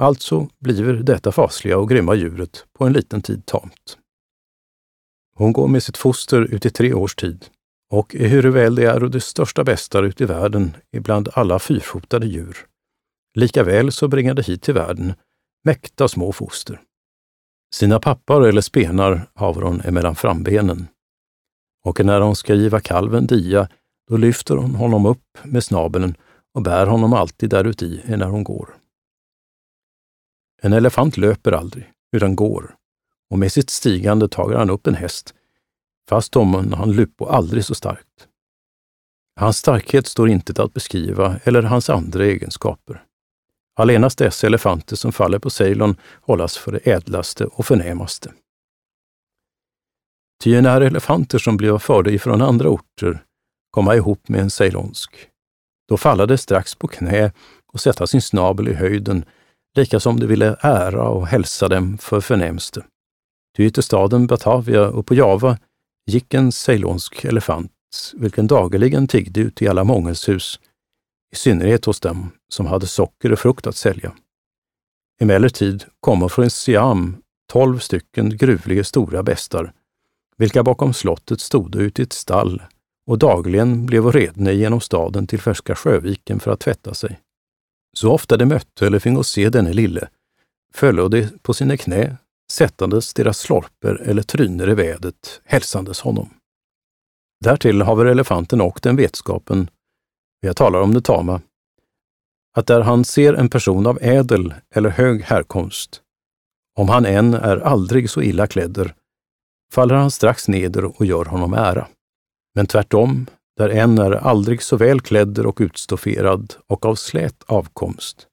[0.00, 3.98] Alltså bliver detta fasliga och grymma djuret på en liten tid tamt.
[5.34, 7.46] Hon går med sitt foster ut i tre års tid
[7.90, 12.56] och ehuruväl det är och de största bästa ute i världen ibland alla fyrfotade djur,
[13.34, 15.14] likaväl så bringar det hit till världen
[15.64, 16.80] mäkta små foster.
[17.74, 20.88] Sina pappar eller spenar haver hon emellan frambenen.
[21.84, 23.68] Och när hon ska giva kalven dia,
[24.08, 26.14] då lyfter hon honom upp med snabeln
[26.54, 28.76] och bär honom alltid däruti när hon går.
[30.62, 32.74] En elefant löper aldrig, utan går,
[33.32, 35.34] och med sitt stigande tager han upp en häst,
[36.08, 38.28] fast om han lupo aldrig så starkt.
[39.40, 43.04] Hans starkhet står inte att beskriva eller hans andra egenskaper.
[43.76, 48.32] Allenast dessa elefanter som faller på Ceylon hållas för det ädlaste och förnämaste.
[50.44, 53.24] Ty när elefanter som blev förda ifrån andra orter
[53.70, 55.28] komma ihop med en ceylonsk,
[55.88, 57.32] då falla de strax på knä
[57.72, 59.24] och sätta sin snabel i höjden,
[59.76, 62.84] lika som de ville ära och hälsa dem för förnämste.
[63.56, 65.58] Ty till staden Batavia och på Java
[66.06, 67.72] gick en ceylonsk elefant,
[68.14, 70.60] vilken dagligen tiggde ut i alla mångenshus,
[71.32, 74.12] i synnerhet hos dem som hade socker och frukt att sälja.
[75.20, 77.16] Emellertid kommer från Siam
[77.52, 79.72] tolv stycken gruvliga stora bestar,
[80.36, 82.62] vilka bakom slottet stod ut i ett stall
[83.06, 87.20] och dagligen blev redne genom staden till Färska Sjöviken för att tvätta sig.
[87.96, 90.08] Så ofta de mötte eller fingo se denne lille,
[90.74, 92.16] följde de på sina knä,
[92.52, 96.28] sättandes deras slorper eller tryner i vädet, hälsandes honom.
[97.44, 99.70] Därtill haver elefanten och den vetskapen,
[100.40, 101.40] jag talar om det tama,
[102.56, 106.02] att där han ser en person av ädel eller hög härkomst,
[106.78, 108.94] om han än är aldrig så illa klädder,
[109.72, 111.88] faller han strax neder och gör honom ära.
[112.54, 118.26] Men tvärtom, där en är aldrig så väl klädder och utstofferad och av slät avkomst,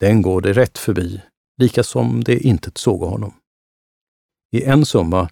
[0.00, 1.22] den går det rätt förbi,
[1.60, 3.32] lika som det intet såg honom.
[4.50, 5.30] I en summa,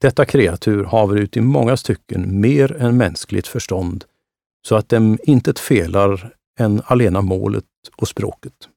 [0.00, 4.04] detta kreatur haver ut i många stycken mer än mänskligt förstånd,
[4.68, 7.64] så att dem intet felar än alena målet
[7.96, 8.68] och språket.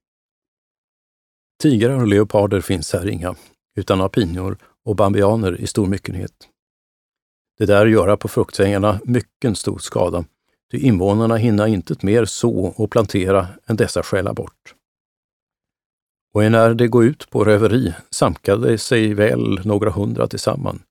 [1.62, 3.36] Tigrar och leoparder finns här inga,
[3.76, 6.50] utan apinor och bambianer i stor myckenhet.
[7.58, 10.26] Det där göra på fruktsängarna mycket stor skada,
[10.72, 14.76] ty invånarna hinna intet mer så och plantera än dessa stjäla bort.
[16.34, 20.82] Och när det går ut på röveri samkade sig väl några hundra tillsammans.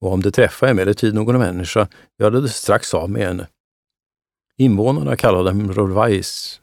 [0.00, 3.48] Och om det träffade emellertid någon människa gjorde det strax av med henne.
[4.56, 6.60] Invånarna kallar dem Rorvais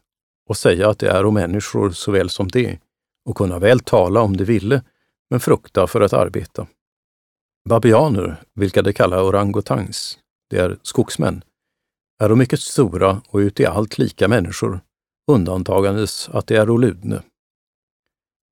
[0.50, 2.80] och säga att det är om människor såväl som det
[3.30, 4.84] och kunna väl tala om de ville,
[5.30, 6.68] men frukta för att arbeta.
[7.70, 11.44] Babianer, vilka de kallar orangutangs, det är skogsmän,
[12.24, 14.80] är de mycket stora och uti allt lika människor,
[15.32, 17.22] undantagandes att de är oludne.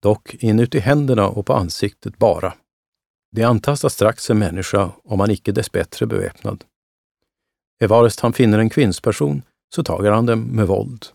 [0.02, 2.54] Dock inuti händerna och på ansiktet bara.
[3.32, 6.64] De antastar strax en människa om han icke dessbättre beväpnad.
[7.80, 9.42] Evarest han finner en kvinnsperson
[9.76, 11.06] så tager han dem med våld.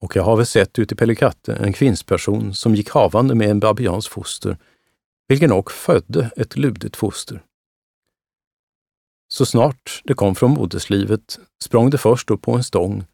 [0.00, 3.60] Och jag har väl sett ute i Pelikatte en kvinnsperson som gick havande med en
[3.60, 4.58] babians foster,
[5.28, 7.42] vilken och födde ett ludet foster.
[9.28, 13.04] Så snart det kom från moderslivet sprang det först upp på en stång,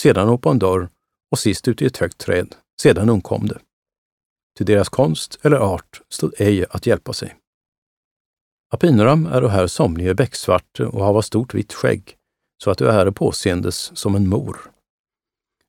[0.00, 0.88] sedan upp på en dörr
[1.30, 3.58] och sist ut i ett högt träd, sedan undkom det.
[4.58, 7.36] Till deras konst eller art stod ej att hjälpa sig.
[8.70, 12.16] Apinoram är och här somlige becksvarte och hava stort vitt skägg,
[12.62, 14.70] så att du är påseendes som en mor.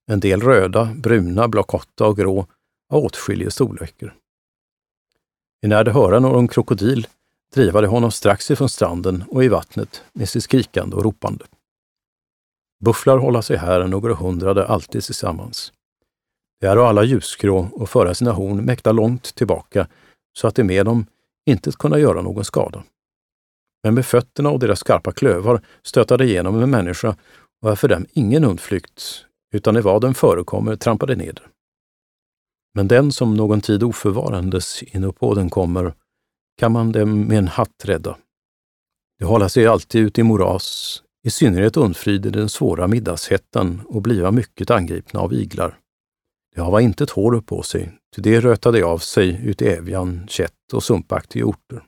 [0.08, 2.48] En del röda, bruna, blockotta och grå
[2.94, 4.16] av åtskilliga storlekar.
[5.62, 7.08] När de höra någon krokodil
[7.54, 11.46] driva de honom strax ifrån stranden och i vattnet med sitt skrikande och ropande.
[12.86, 15.74] Bufflar hålla sig här några hundrade alltid tillsammans.
[16.60, 19.88] De är alla ljusgrå och föra sina horn mäkta långt tillbaka
[20.38, 21.06] så att de med dem
[21.50, 22.84] inte kunna göra någon skada.
[23.84, 27.16] Men med fötterna och deras skarpa klövar stötade de igenom en människa
[27.62, 31.40] och är för dem ingen undflykt, utan i vad den förekommer trampar de ned.
[32.76, 35.94] Men den som någon tid oförvarandes inuppå den kommer,
[36.60, 38.18] kan man dem med en hatt rädda.
[39.20, 44.32] De håller sig alltid ute i moras, i synnerhet undfryder den svåra middagshettan och bliva
[44.32, 45.78] mycket angripna av iglar.
[46.60, 50.28] Jag var inte ett hår på sig, till det rötade av sig ut i Ävjan,
[50.28, 51.84] Kätt och sumpaktiga orter.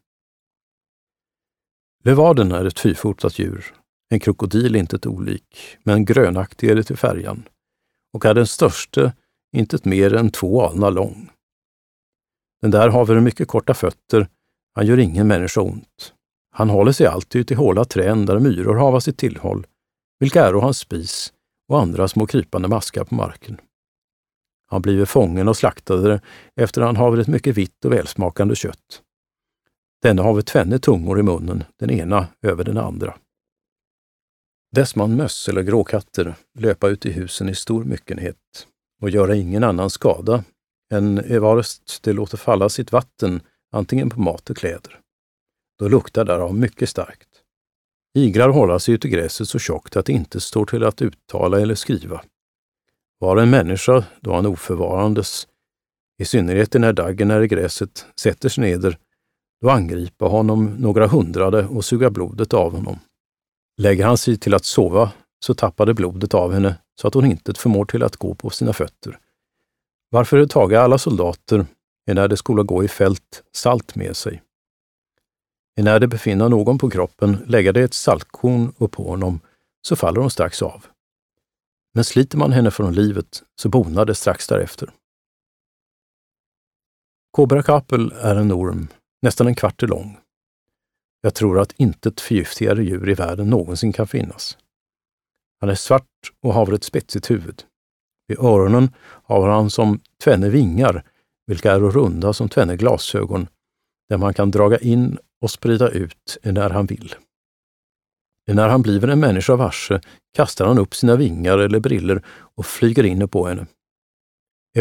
[2.04, 3.76] Levaden är ett fyrfotat djur,
[4.10, 7.44] en krokodil inte ett olik, men grönaktig är det till färjan
[8.14, 9.14] och är den störste
[9.58, 11.30] inte mer än två alnar lång.
[12.62, 14.28] Den där haver mycket korta fötter,
[14.76, 16.14] han gör ingen människa ont.
[16.52, 19.68] Han håller sig alltid ut i håla trän där myror hava sitt tillhåll,
[20.20, 21.34] vilka är hans spis
[21.68, 23.58] och andra små krypande maskar på marken.
[24.72, 26.22] Han blive fången och slaktade
[26.56, 29.02] efter han haver ett mycket vitt och välsmakande kött.
[30.02, 33.18] Denne haver tvenne tungor i munnen, den ena över den andra.
[34.76, 38.68] Dess man möss eller gråkatter löpa ut i husen i stor myckenhet
[39.02, 40.44] och göra ingen annan skada
[40.94, 43.42] än evarest det låter falla sitt vatten
[43.72, 45.00] antingen på mat och kläder.
[45.80, 47.28] Då luktar därav mycket starkt.
[48.18, 51.62] Iglar hålla sig ute i gräset så tjockt att det inte står till att uttala
[51.62, 52.22] eller skriva.
[53.22, 55.48] Var en människa, då han oförvarandes,
[56.22, 58.98] i synnerhet när daggen är i gräset, sätter sig neder,
[59.62, 63.00] då angripa honom några hundrade och suga blodet av honom.
[63.78, 65.12] Lägger han sig till att sova,
[65.46, 68.50] så tappar det blodet av henne så att hon inte förmår till att gå på
[68.50, 69.20] sina fötter.
[70.10, 71.66] Varför det taga alla soldater,
[72.08, 74.42] när de skola gå i fält, salt med sig.
[75.82, 79.40] När de befinner någon på kroppen, lägga de ett saltkorn upp på honom,
[79.82, 80.86] så faller hon strax av.
[81.94, 84.92] Men sliter man henne från livet, så bonar det strax därefter.
[87.32, 88.88] Cobra Kapel är en orm,
[89.22, 90.18] nästan en kvart lång.
[91.22, 94.58] Jag tror att intet förgiftigare djur i världen någonsin kan finnas.
[95.60, 97.64] Han är svart och har ett spetsigt huvud.
[98.28, 101.04] Vid öronen har han som tvenne vingar,
[101.48, 103.48] vilka är runda som tvenne glasögon,
[104.10, 107.16] där man kan draga in och sprida ut när han vill.
[108.48, 110.02] När han bliver en människa varse eh,
[110.36, 113.68] kastar han upp sina vingar eller briller och flyger in på henne.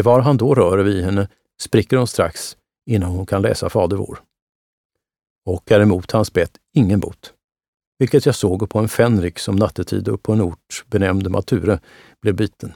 [0.03, 1.27] Var han då rör vid henne
[1.61, 4.19] spricker hon strax innan hon kan läsa Fader vår.
[5.45, 7.33] Och är emot hans bett ingen bot,
[7.99, 11.79] vilket jag såg på en fänrik som nattetid upp på en ort benämnd Mature
[12.21, 12.73] blev biten.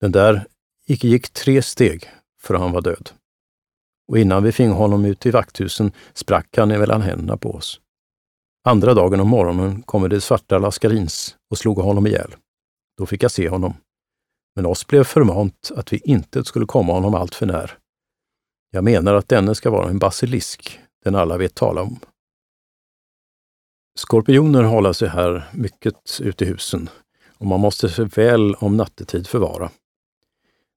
[0.00, 0.46] Den där
[0.86, 2.08] icke gick tre steg
[2.40, 3.10] för han var död.
[4.08, 7.80] Och innan vi fing honom ut i vakthusen sprack han emellan händerna på oss.
[8.68, 12.34] Andra dagen om morgonen kommer det svarta Laskarins och slog honom ihjäl.
[12.96, 13.74] Då fick jag se honom.
[14.56, 17.78] Men oss blev förmant att vi inte skulle komma honom allt för när.
[18.70, 22.00] Jag menar att denne ska vara en basilisk, den alla vet tala om.
[23.98, 26.90] Skorpioner håller sig här mycket ute i husen
[27.38, 29.70] och man måste sig väl om nattetid förvara.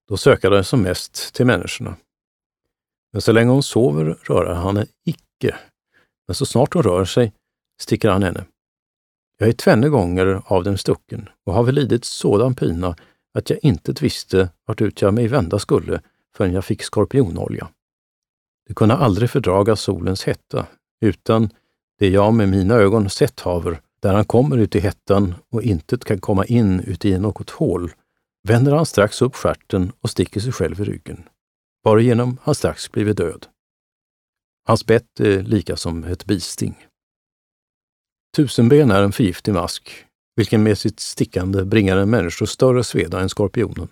[0.08, 1.96] Då söker de som mest till människorna.
[3.12, 5.56] Men så länge hon sover rör han henne icke.
[6.26, 7.32] Men så snart hon rör sig
[7.82, 8.44] sticker han henne.
[9.38, 12.96] Jag är tvenne gånger av dem stucken och har väl lidit sådan pina
[13.34, 16.00] att jag inte visste vartut jag mig vända skulle
[16.36, 17.68] förrän jag fick skorpionolja.
[18.66, 20.66] Det kunde aldrig fördraga solens hetta,
[21.00, 21.50] utan
[21.98, 26.04] det jag med mina ögon sett haver, där han kommer ut i hettan och intet
[26.04, 27.92] kan komma in uti något hål,
[28.48, 31.28] vänder han strax upp skärten och sticker sig själv i ryggen,
[31.84, 33.46] varigenom han strax blivit död.
[34.66, 36.86] Hans bett är lika som ett bisting.
[38.36, 40.04] Tusenben är en förgiftig mask,
[40.36, 43.88] vilken med sitt stickande bringar en människa större sveda än skorpionen.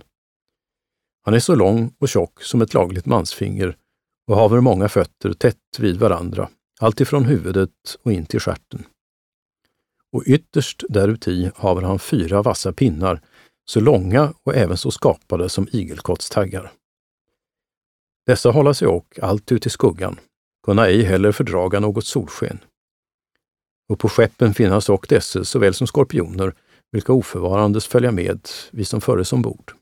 [1.25, 3.77] Han är så lång och tjock som ett lagligt mansfinger
[4.27, 6.49] och haver många fötter tätt vid varandra,
[6.81, 7.71] alltifrån huvudet
[8.03, 8.85] och in till stjärten.
[10.13, 13.21] Och ytterst däruti haver han fyra vassa pinnar,
[13.65, 16.73] så långa och även så skapade som igelkottstaggar.
[18.27, 20.21] Dessa hålla sig och allt ut i skuggan,
[20.63, 22.59] kunna ej heller fördraga något solsken
[23.91, 26.55] och på skeppen finnas och desse såväl som skorpioner,
[26.93, 29.73] vilka oförvarandes följa med, vi som föres ombord.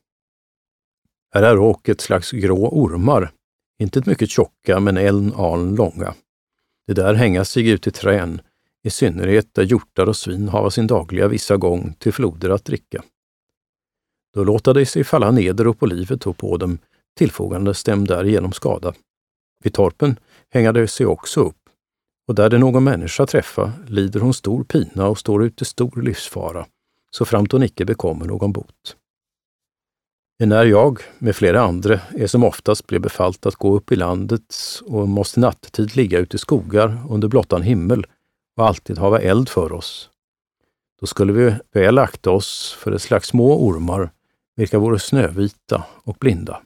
[1.33, 3.31] Här är och ett slags grå ormar,
[3.79, 6.13] inte mycket tjocka men en aln långa.
[6.87, 8.41] Det där hänga sig ut i trän,
[8.83, 13.03] i synnerhet där hjortar och svin hava sin dagliga vissa gång till floder att dricka.
[14.33, 16.77] Då låta de sig falla neder och på livet och på dem,
[17.17, 18.93] tillfogandes dem därigenom skada.
[19.63, 21.68] Vid torpen hänga de sig också upp,
[22.29, 26.65] och där det någon människa träffa lider hon stor pina och står ute stor livsfara,
[27.11, 28.95] så framt hon icke bekommer någon bot.
[30.43, 34.55] När jag, med flera andra, är som oftast blev befallt att gå upp i landet
[34.85, 38.05] och måste nattetid ligga ute i skogar under blottan himmel
[38.57, 40.09] och alltid hava eld för oss.
[40.99, 44.11] Då skulle vi väl akta oss för ett slags små ormar,
[44.55, 46.61] vilka vore snövita och blinda.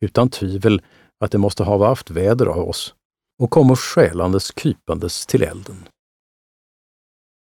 [0.00, 0.82] Utan tvivel
[1.20, 2.94] att de måste hava haft väder av oss
[3.38, 5.88] och kommer skälandes krypandes till elden.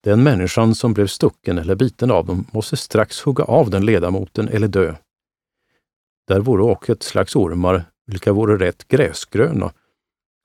[0.05, 4.49] Den människan som blev stucken eller biten av dem måste strax hugga av den ledamoten
[4.49, 4.95] eller dö.
[6.27, 9.72] Där vore också ett slags ormar, vilka vore rätt gräsgröna.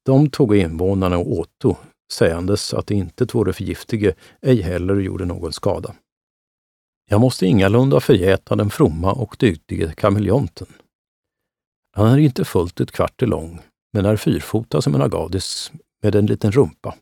[0.06, 1.76] De tog invånarna och åto,
[2.12, 5.96] sägandes att det inte vore förgiftige, ej heller gjorde någon skada.
[7.10, 10.68] Jag måste ingalunda förgäta den fromma och dygdige kameleonten.
[11.92, 13.62] Han är inte fullt ett kvart lång,
[13.94, 15.72] men är fyrfota som en agadis
[16.04, 16.96] med en liten rumpa,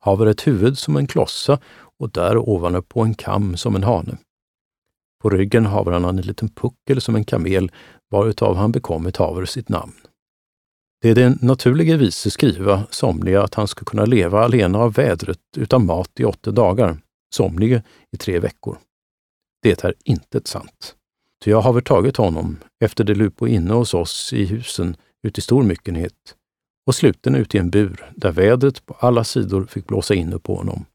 [0.00, 1.58] haver ett huvud som en klossa
[1.98, 4.18] och där ovanpå en kam som en hane.
[5.22, 7.72] På ryggen haver han en liten puckel som en kamel,
[8.10, 9.92] varutav han bekommit haver sitt namn.
[11.02, 15.40] Det är den naturliga vise skriva somliga att han ska kunna leva alena av vädret
[15.56, 16.98] utan mat i åtta dagar,
[17.34, 17.82] somliga
[18.12, 18.78] i tre veckor.
[19.62, 20.94] Det är intet sant.
[21.44, 25.40] Ty jag haver tagit honom efter det lupo inne hos oss i husen ut i
[25.40, 26.36] stor myckenhet
[26.86, 30.54] och sluten ut i en bur där vädret på alla sidor fick blåsa in på
[30.54, 30.86] honom.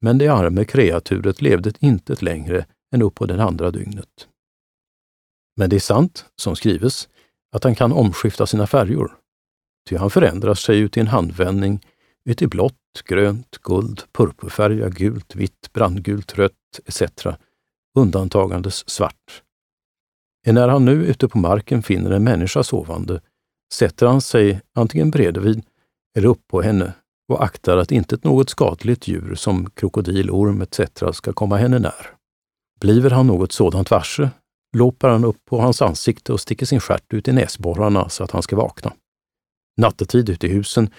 [0.00, 4.28] Men det arme kreaturet levde inte längre än upp på den andra dygnet.
[5.56, 7.08] Men det är sant, som skrives,
[7.52, 9.08] att han kan omskifta sina färger.
[9.88, 11.86] Ty han förändrar sig ut i en handvändning,
[12.24, 17.02] ut i blått, grönt, guld, purpurfärga, gult, vitt, brandgult, rött etc.
[17.98, 19.42] undantagandes svart.
[20.46, 23.20] När han nu ute på marken finner en människa sovande
[23.72, 25.62] sätter han sig antingen bredvid
[26.16, 26.92] eller upp på henne
[27.28, 30.80] och aktar att inte något skadligt djur som krokodil, orm etc.
[31.12, 32.10] ska komma henne när.
[32.80, 34.30] Bliver han något sådant varse
[34.76, 38.30] låpar han upp på hans ansikte och sticker sin stjärt ut i näsborrarna så att
[38.30, 38.92] han ska vakna.
[39.76, 40.90] Nattetid ute i husen,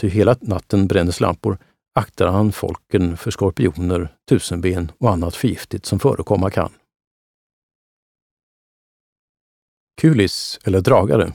[0.00, 1.58] ty hela natten brännes lampor,
[1.94, 6.72] aktar han folken för skorpioner, tusenben och annat förgiftigt som förekomma kan.
[10.00, 11.32] Kulis, eller dragare,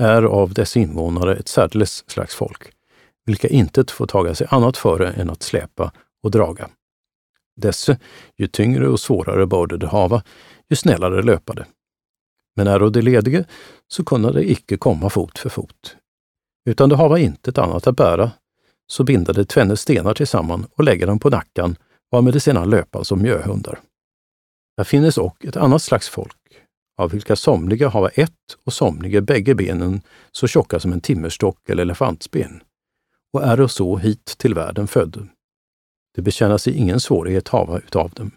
[0.00, 2.72] är av dessa invånare ett särdeles slags folk,
[3.26, 5.92] vilka intet får taga sig annat före än att släpa
[6.22, 6.68] och draga.
[7.56, 7.98] Desse,
[8.36, 10.22] ju tyngre och svårare börde de hava,
[10.68, 11.66] ju snällare löpade.
[12.56, 13.44] Men är de ledige,
[13.88, 15.96] så kunna de icke komma fot för fot,
[16.64, 18.30] utan de hava intet annat att bära,
[18.86, 21.76] så binda de tvenne stenar tillsammans och lägga dem på nackan,
[22.10, 23.80] varmed de sedan löpa som mjöhundar.
[24.76, 26.36] Där finnes och ett annat slags folk,
[27.00, 30.00] av vilka somliga hava ett och somliga bägge benen
[30.32, 32.62] så tjocka som en timmerstock eller elefantsben,
[33.32, 35.28] och är och så hit till världen född.
[36.14, 38.30] Det bekänna sig ingen svårighet hava utav dem.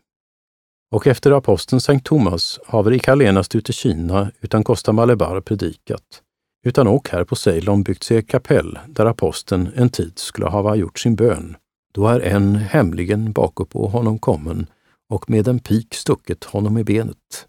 [0.92, 6.22] Och efter aposteln Sankt Thomas haver icke allenast ute Kina utan Costa Malebar predikat,
[6.66, 10.76] utan och här på Ceylon byggt sig ett kapell där aposteln en tid skulle hava
[10.76, 11.56] gjort sin bön.
[11.94, 14.68] Då är en hemligen bakupå honom kommen
[15.10, 17.48] och med en pik stucket honom i benet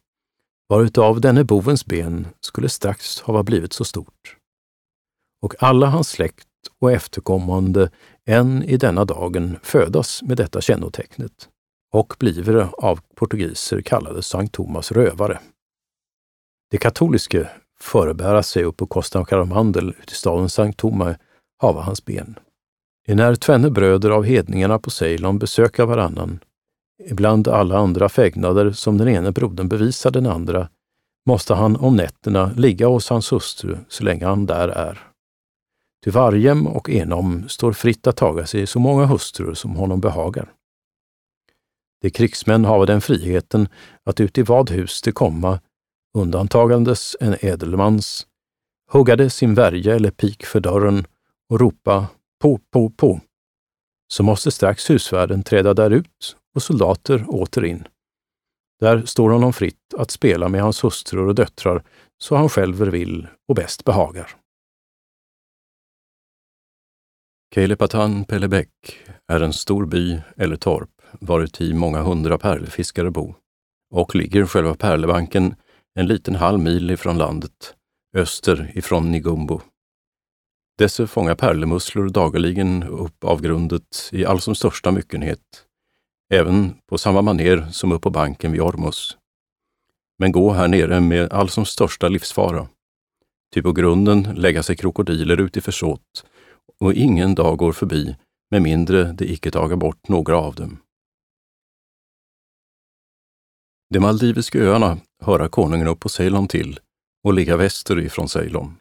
[0.68, 4.36] varutav denne bovens ben skulle strax hava blivit så stort.
[5.42, 6.48] Och alla hans släkt
[6.80, 7.90] och efterkommande
[8.26, 11.48] än i denna dagen födas med detta kännotecknet
[11.92, 15.40] och blivre av portugiser kallade Sankt Thomas rövare.
[16.70, 17.50] Det katoliske
[17.80, 21.16] förebära sig upp på Costa Caramandel ut i staden Sankt Toma
[21.58, 22.38] hava hans ben.
[23.06, 26.40] Enär tvenne bröder av hedningarna på Ceylon besöka varannan
[27.06, 30.68] Ibland alla andra fägnader som den ene brodern bevisar den andra,
[31.26, 35.00] måste han om nätterna ligga hos hans hustru så länge han där är.
[36.04, 40.52] Ty varjem och enom står fritt att taga sig så många hustrur som honom behagar.
[42.00, 43.68] De krigsmän hava den friheten
[44.04, 45.60] att ut i vad hus de komma,
[46.18, 48.26] undantagandes en ädelmans,
[48.90, 51.06] huggade sin värja eller pik för dörren
[51.48, 52.06] och ropa
[52.40, 53.20] på, på, på,
[54.12, 57.88] så måste strax husvärden träda därut och soldater åter in.
[58.80, 61.84] Där står honom fritt att spela med hans hustrur och döttrar
[62.18, 64.30] så han själv vill och bäst behagar.
[67.54, 68.98] Keilepatan Pellebäck
[69.28, 70.90] är en stor by eller torp
[71.20, 73.34] varuti många hundra pärlfiskare bo
[73.90, 75.54] och ligger själva pärlebanken
[75.94, 77.74] en liten halv mil ifrån landet,
[78.16, 79.60] öster ifrån Nigumbo.
[80.78, 85.40] Dessa fångar pärlemusslor dagligen upp av grundet i all som största myckenhet
[86.34, 89.16] även på samma maner som upp på banken vid Ormos.
[90.18, 92.68] Men gå här nere med all som största livsfara.
[93.54, 96.26] Ty på grunden lägga sig krokodiler ut i försåt
[96.80, 98.16] och ingen dag går förbi
[98.50, 100.78] med mindre de icke taga bort några av dem.
[103.90, 106.78] De Maldiviska öarna höra konungen upp på Ceylon till
[107.24, 108.76] och ligga väster ifrån Ceylon.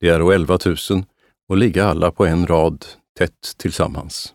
[0.00, 0.58] De är 11
[0.90, 1.04] 000
[1.48, 2.86] och ligga alla på en rad
[3.18, 4.34] tätt tillsammans.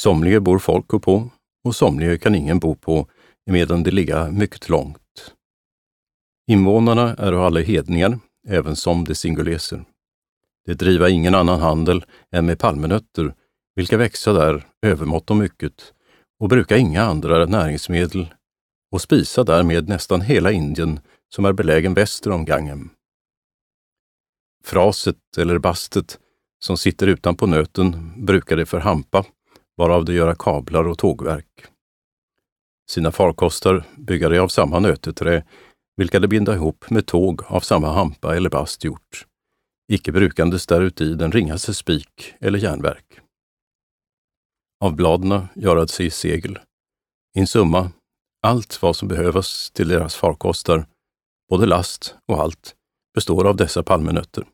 [0.00, 1.30] Somliga bor folk uppå
[1.68, 3.08] och somliga kan ingen bo på
[3.50, 5.34] emedan de ligga mycket långt.
[6.50, 9.84] Invånarna är alla hedningar, även som de singuleser.
[10.66, 13.34] De driva ingen annan handel än med palmenötter,
[13.74, 15.92] vilka växa där övermått och mycket,
[16.40, 18.34] och bruka inga andra näringsmedel
[18.92, 21.00] och spisa därmed nästan hela Indien
[21.34, 22.90] som är belägen väster om Gangem.
[24.64, 26.18] Fraset eller bastet
[26.64, 29.24] som sitter utanpå nöten brukar de för hampa
[29.78, 31.66] varav de göra kablar och tågverk.
[32.90, 35.44] Sina farkoster bygga de av samma nöteträ,
[35.96, 39.26] vilka de binda ihop med tåg av samma hampa eller bast gjort.
[39.92, 43.20] icke brukandes däruti den ringaste spik eller järnverk.
[44.84, 46.58] Av bladna görade sig segel.
[47.38, 47.90] In summa,
[48.42, 50.86] allt vad som behövas till deras farkoster,
[51.50, 52.74] både last och allt,
[53.14, 54.44] består av dessa palmenötter.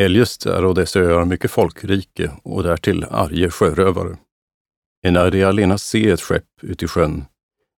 [0.00, 4.18] Eljest är dessa öar mycket folkrike och därtill arge sjörövare.
[5.06, 7.24] Enär de allenast se ett skepp uti sjön,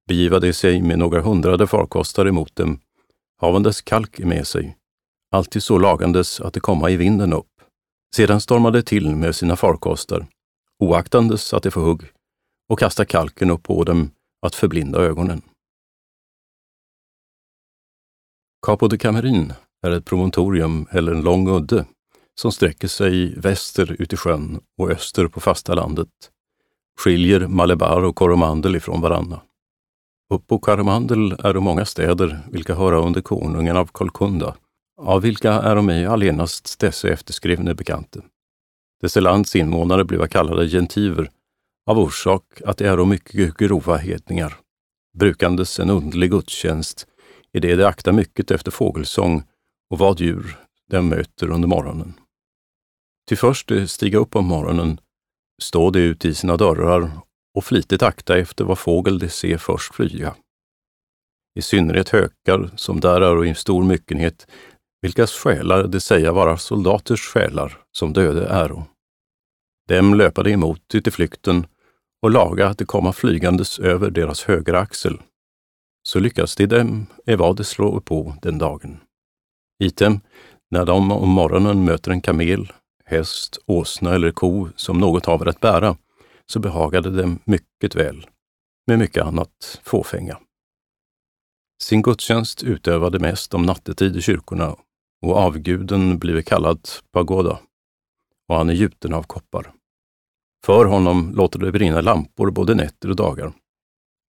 [0.09, 2.81] begiva de sig med några hundrade farkostar emot dem,
[3.41, 4.77] havandes kalk med sig,
[5.31, 7.51] alltid så lagandes att det komma i vinden upp.
[8.17, 10.27] Sedan stormade till med sina farkostar,
[10.79, 12.03] oaktandes att de får hugg,
[12.69, 14.11] och kasta kalken upp på dem
[14.47, 15.43] att förblinda ögonen.
[18.67, 19.53] Capo de Camerin
[19.87, 21.87] är ett promontorium eller en lång udde
[22.41, 26.09] som sträcker sig väster ut i sjön och öster på fasta landet,
[27.01, 29.41] skiljer Malebar och Coromandel ifrån varandra.
[30.35, 34.55] Upp på Coromandel är det många städer vilka höra under konungen av Kolkunda,
[35.01, 38.21] av vilka är de mig allenast dessa efterskrivne bekante.
[39.01, 41.31] Dessa lands invånare bliva kallade gentiver
[41.87, 44.57] av orsak att de är mycket grova hedningar,
[45.19, 47.07] brukandes en underlig gudstjänst
[47.53, 49.43] i det de aktar mycket efter fågelsång
[49.91, 50.57] och vad djur
[50.91, 52.15] de möter under morgonen.
[53.29, 55.01] Till först de stiga upp om morgonen,
[55.63, 57.11] stå de ut i sina dörrar
[57.55, 60.35] och flitigt akta efter vad fågel de ser först flyga.
[61.59, 64.47] I synnerhet hökar, som där är i stor myckenhet,
[65.03, 68.85] vilkas själar de säga vara soldaters själar, som döde äro.
[69.89, 71.67] Dem löpa de emot ut i flykten
[72.23, 75.21] och laga att de komma flygandes över deras högra axel.
[76.09, 79.01] Så lyckas de dem är vad de slår på den dagen.
[79.83, 80.21] Item,
[80.71, 82.73] när de om morgonen möter en kamel,
[83.13, 85.97] häst, åsna eller ko som något haver att bära,
[86.47, 88.27] så behagade dem mycket väl,
[88.87, 90.39] med mycket annat fåfänga.
[91.83, 94.77] Sin gudstjänst utövade mest om nattetid i kyrkorna
[95.23, 97.59] och avguden blev kallad pagoda
[98.49, 99.73] och han är gjuten av koppar.
[100.65, 103.53] För honom låter det brinna lampor både nätter och dagar.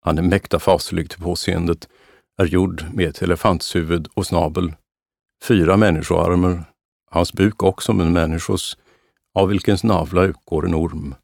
[0.02, 1.90] Han är mäkta faslig till påseendet,
[2.42, 4.74] är gjord med ett elefantshuvud och snabel,
[5.44, 6.64] fyra människoarmar,
[7.10, 8.78] hans buk också som en människos,
[9.36, 11.16] av vilkens navla utgår en orm,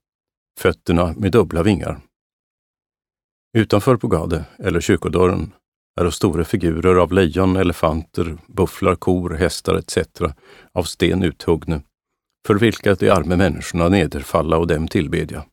[0.59, 2.01] fötterna med dubbla vingar.
[3.57, 5.53] Utanför Pogade, eller kyrkodörren,
[6.01, 9.97] är stora figurer av lejon, elefanter, bufflar, kor, hästar etc.
[10.71, 11.81] av sten uthuggne,
[12.47, 15.45] för vilka de arme människorna nederfalla och dem tillbedja.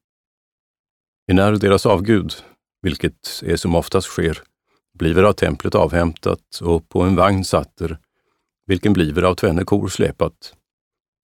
[1.30, 2.34] Enär deras avgud,
[2.82, 4.42] vilket är som oftast sker,
[4.98, 7.98] bliver av templet avhämtat och på en vagn satter,
[8.66, 10.54] vilken bliver av tvenne kor släpat,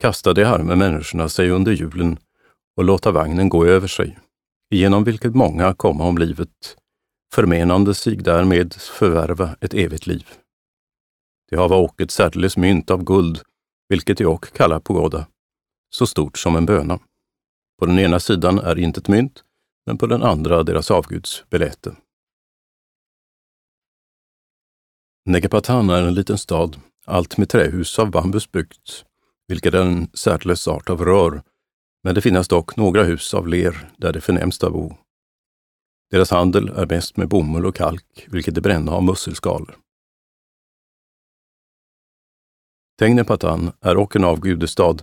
[0.02, 2.18] kasta de arme människorna sig under hjulen
[2.76, 4.18] och låta vagnen gå över sig,
[4.70, 6.76] genom vilket många komma om livet,
[7.34, 10.28] förmenande sig därmed förvärva ett evigt liv.
[11.50, 13.40] De hava och ett särdeles mynt av guld,
[13.88, 15.26] vilket de och kallar pagoda,
[15.90, 16.98] så stort som en böna.
[17.78, 19.44] På den ena sidan är intet mynt,
[19.86, 21.96] men på den andra deras avguds beläte.
[25.24, 29.04] Negapatan är en liten stad, allt med trähus av bambus byggt,
[29.46, 31.42] vilket är en särdeles art av rör,
[32.04, 34.94] men det finns dock några hus av ler där det förnämsta bo.
[36.10, 39.76] Deras handel är mest med bomull och kalk, vilket är bränna av musselskalor.
[42.98, 44.96] Tegnepatan är och en avgudestad,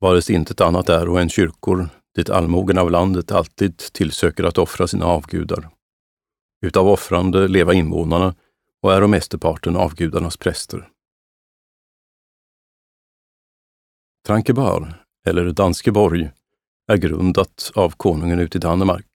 [0.00, 4.86] vares intet annat är och än kyrkor, dit allmogen av landet alltid tillsöker att offra
[4.86, 5.70] sina avgudar.
[6.66, 8.34] Utav offrande leva invånarna
[8.82, 10.88] och är de mesteparten avgudarnas präster.
[14.28, 14.94] Trankebar,
[15.26, 16.30] eller Danskeborg,
[16.92, 19.06] är grundat av konungen ute i Danmark.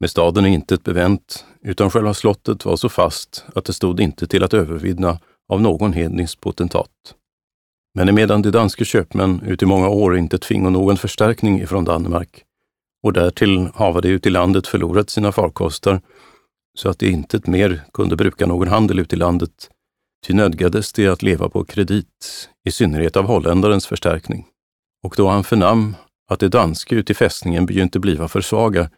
[0.00, 4.26] Med staden är intet bevänt, utan själva slottet var så fast att det stod inte
[4.26, 7.14] till att övervinna av någon hednisk potentat.
[7.94, 12.44] Men emedan de danske köpmän ut i många år inte tvingo någon förstärkning ifrån Danmark
[13.02, 16.00] och därtill hava de ut i landet förlorat sina farkostar
[16.78, 19.70] så att de intet mer kunde bruka någon handel ut i landet,
[20.26, 24.46] ty nödgades de att leva på kredit, i synnerhet av holländarens förstärkning.
[25.02, 25.96] Och då han förnam
[26.28, 28.90] att de danske uti i fästningen begynte bliva för svaga,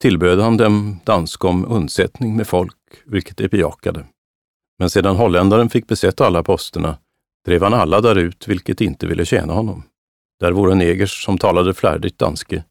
[0.00, 4.06] tillböd han dem danskom undsättning med folk, vilket de bejakade.
[4.78, 6.98] Men sedan holländaren fick besätta alla posterna
[7.44, 9.82] drev han alla därut, vilket inte ville tjäna honom.
[10.40, 12.64] Där vore negers som talade flärdigt danske.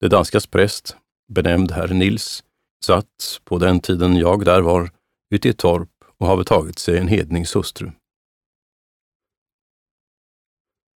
[0.00, 0.96] Det danskas präst,
[1.32, 2.44] benämnd herr Nils,
[2.84, 4.90] satt, på den tiden jag där var,
[5.34, 5.89] ute i ett torp
[6.20, 7.90] och har tagit sig en hednings hustru.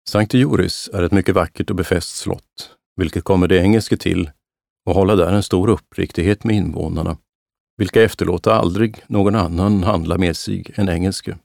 [0.10, 4.32] Sankte Joris är ett mycket vackert och befäst slott, vilket kommer det engelske till
[4.86, 7.18] och hålla där en stor uppriktighet med invånarna,
[7.78, 11.38] vilka efterlåta aldrig någon annan handla med sig än engelske.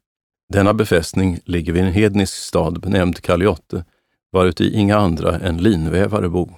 [0.53, 3.85] Denna befästning ligger vid en hednisk stad benämnd Kaliote,
[4.33, 6.51] varuti inga andra än linvävare bo.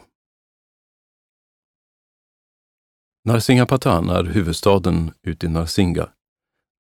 [3.25, 5.51] Narsingapatan är huvudstaden uti i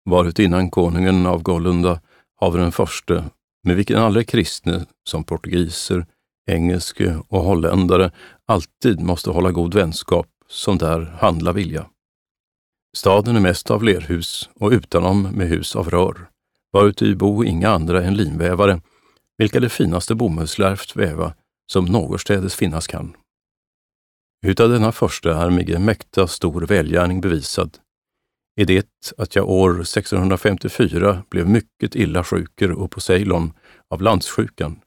[0.06, 2.00] Narsinga, varutinnan konungen av Golunda
[2.40, 3.24] haver den förste,
[3.64, 6.06] med vilken alla kristne som portugiser,
[6.50, 8.10] engelske och holländare
[8.46, 11.86] alltid måste hålla god vänskap, som där handla vilja.
[12.96, 16.28] Staden är mest av lerhus och utanom med hus av rör,
[16.72, 18.80] varuti bo inga andra än linvävare,
[19.38, 21.34] vilka det finaste bomullslärft väva
[21.72, 23.16] som någonstädes finnas kan.
[24.46, 27.78] Utav denna första är mig mäkta stor välgärning bevisad,
[28.56, 28.86] är det
[29.18, 33.52] att jag år 1654 blev mycket illa sjuker och på Ceylon
[33.90, 34.80] av landssjukan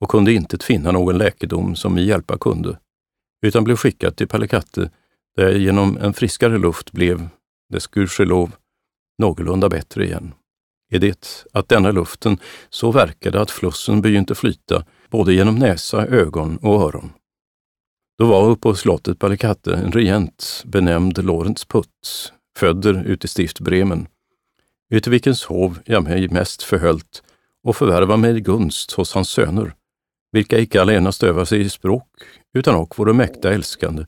[0.00, 2.78] och kunde inte finna någon läkedom som mig hjälpa kunde,
[3.46, 4.90] utan blev skickad till Palekatte
[5.36, 7.28] där jag genom en friskare luft blev,
[7.72, 8.52] dess gudskelov,
[9.18, 10.34] någorlunda bättre igen.
[10.92, 12.38] Är det att denna luften
[12.70, 17.12] så verkade att flussen begynte flyta både genom näsa, ögon och öron.
[18.18, 23.60] Då var uppe på slottet Palekatte en regent benämnd Lorentz Putz, födder ut i stift
[23.60, 24.08] Bremen,
[24.90, 27.22] uti vilkens hov jag mig mest förhöljt
[27.64, 29.74] och förvärva mig gunst hos hans söner,
[30.32, 32.08] vilka icke allenast öva sig i språk,
[32.58, 34.04] utan och vore mäkta älskande,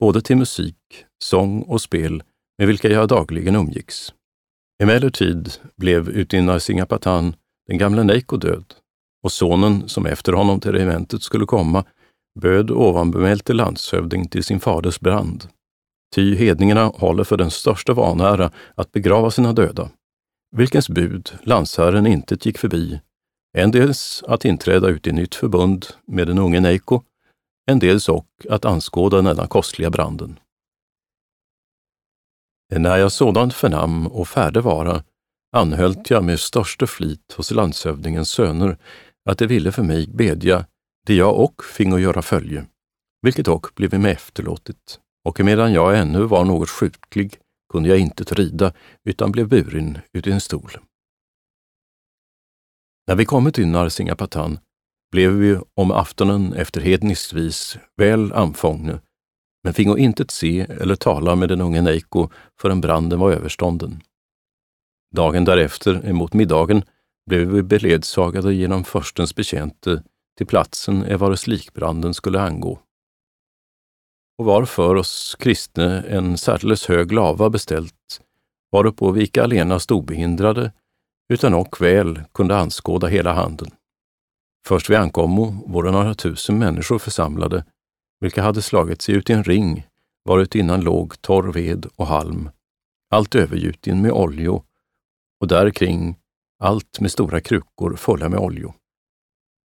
[0.00, 0.76] både till musik,
[1.24, 2.22] sång och spel,
[2.58, 4.14] med vilka jag dagligen umgicks.
[4.82, 7.36] Emellertid blev uti Narsingapatan
[7.68, 8.64] den gamle Neiko död,
[9.22, 11.84] och sonen som efter honom till regementet skulle komma
[12.40, 15.48] böd ovanbemälte landshövding till sin faders brand.
[16.14, 19.90] Ty hedningarna håller för den största vanära att begrava sina döda,
[20.56, 23.00] vilkens bud landsherren inte gick förbi,
[23.58, 27.02] en dels att inträda ut i nytt förbund med den unge Neiko,
[27.66, 30.38] en dels och att anskåda denna kostliga branden.
[32.74, 35.04] När jag sådant förnam och färde vara,
[35.52, 38.78] anhölt jag med största flit hos landshövdingens söner
[39.30, 40.66] att de ville för mig bedja,
[41.06, 42.66] det jag och fingo göra följe,
[43.22, 47.36] vilket och blev mig efterlåtet och medan jag ännu var något sjuklig
[47.72, 48.72] kunde jag inte rida
[49.04, 50.70] utan blev buren ut i en stol.
[53.06, 54.58] När vi kommit till Narsingapatan
[55.12, 59.00] blev vi om aftonen efter hedniskt vis väl anfångne,
[59.64, 62.28] men fingo intet se eller tala med den unge Neiko
[62.60, 64.00] förrän branden var överstånden.
[65.14, 66.84] Dagen därefter, emot middagen,
[67.26, 70.02] blev vi beledsagade genom förstens betjänte
[70.38, 72.78] till platsen evaros likbranden skulle angå
[74.42, 78.20] och var för oss kristne en särdeles hög lava beställt,
[78.72, 80.72] varuppå vi icke allenast obehindrade,
[81.32, 83.70] utan och väl kunde anskåda hela handeln.
[84.66, 87.64] Först vi ankommo våra några tusen människor församlade,
[88.20, 89.86] vilka hade slagit sig ut i en ring,
[90.24, 92.50] varutinnan låg torr ved och halm,
[93.10, 94.64] allt övergjuten med oljo
[95.40, 96.16] och därkring
[96.58, 98.74] allt med stora krukor fulla med oljo.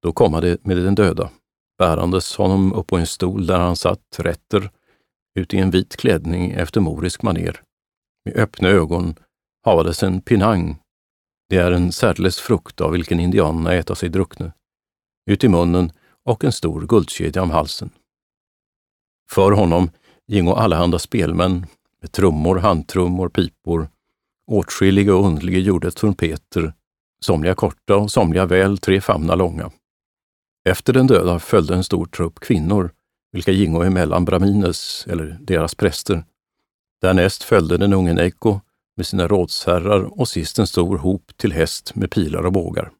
[0.02, 1.30] Då komma det med den döda,
[1.78, 4.70] bärandes honom upp på en stol där han satt rätter,
[5.34, 7.60] ut i en vit klädning efter morisk maner.
[8.24, 9.14] Med öppna ögon
[9.64, 10.76] havades en pinang.
[11.48, 14.52] Det är en särdeles frukt av vilken indianerna äta sig druckne.
[15.30, 15.92] Ut i munnen
[16.24, 17.90] och en stor guldkedja om halsen.
[19.30, 19.90] För honom
[20.26, 21.66] gingo allehanda spelmän
[22.00, 23.88] med trummor, handtrummor, pipor,
[24.46, 26.72] åtskilliga och underliga gjorde trumpeter,
[27.20, 29.70] somliga korta och somliga väl tre famnar långa.
[30.68, 32.90] Efter den döda följde en stor trupp kvinnor,
[33.32, 36.24] vilka gingo emellan bramines, eller deras präster.
[37.00, 38.60] Därnäst följde den unge Neiko
[38.96, 42.92] med sina rådsherrar och sist en stor hop till häst med pilar och bågar.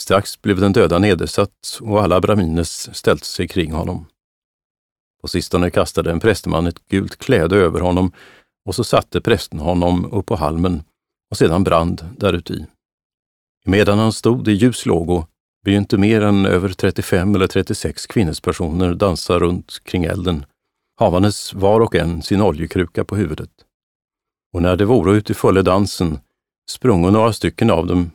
[0.00, 4.06] Strax blev den döda nedersatt och alla bramines ställde sig kring honom.
[5.20, 8.12] På sistone kastade en prästman ett gult kläde över honom
[8.64, 10.82] och så satte prästen honom upp på halmen
[11.30, 12.66] och sedan brand däruti.
[13.64, 15.26] Medan han stod i ljus lågo
[15.64, 20.44] begynte mer än över 35 eller 36 kvinnespersoner dansa runt kring elden,
[20.98, 23.50] havandes var och en sin oljekruka på huvudet.
[24.54, 26.18] Och när de vore ute i fulla dansen
[26.70, 28.10] sprungo några stycken av dem,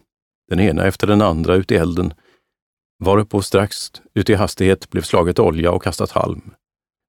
[0.49, 2.13] den ena efter den andra, ut i elden,
[3.03, 6.51] varpå strax ut i hastighet blev slaget olja och kastat halm.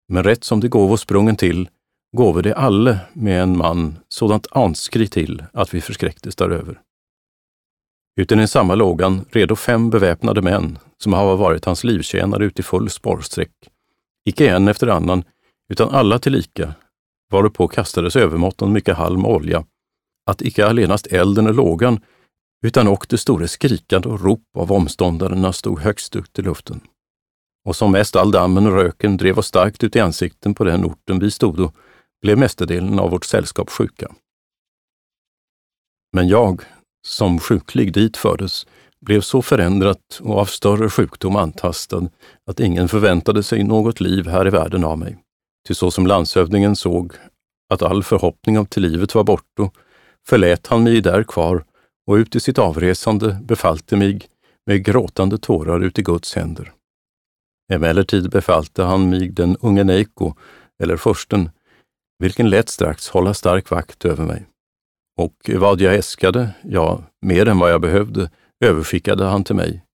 [0.08, 1.68] Men rätt som det gåvo sprungen till,
[2.16, 6.80] gåve det alle med en man sådant anskri till att vi förskräcktes däröver.
[8.16, 12.62] Utan i samma lågan redo fem beväpnade män som hava varit hans livtjänare ut i
[12.62, 13.52] full sporrsträck,
[14.28, 15.24] Icke en efter annan,
[15.68, 16.74] utan alla tillika,
[17.30, 19.64] varupå kastades övermåttan mycket halm och olja,
[20.26, 22.00] att icke allenast elden och lågan,
[22.66, 26.80] utan ock det store skrikande och rop av omståndarna stod högst ut i luften.
[27.64, 30.84] Och som mest all dammen och röken drev oss starkt ut i ansikten på den
[30.84, 31.72] orten vi stod
[32.22, 34.14] blev mestadelen av vårt sällskap sjuka.
[36.12, 36.62] Men jag,
[37.06, 38.66] som sjuklig dit fördes,
[39.00, 42.08] blev så förändrat och av större sjukdom antastad
[42.46, 45.16] att ingen förväntade sig något liv här i världen av mig.
[45.68, 47.12] Ty så som landshövdingen såg
[47.74, 49.70] att all förhoppning om till livet var borto,
[50.26, 51.64] förlät han mig där kvar
[52.06, 54.20] och ut i sitt avresande befalte mig
[54.66, 56.72] med gråtande tårar ut i Guds händer.
[57.72, 60.34] Emellertid befalte han mig den unge Neiko,
[60.82, 61.50] eller försten,
[62.18, 64.46] vilken lät strax hålla stark vakt över mig.
[65.16, 68.30] Och vad jag äskade, ja, mer än vad jag behövde,
[68.64, 69.84] överskickade han till mig,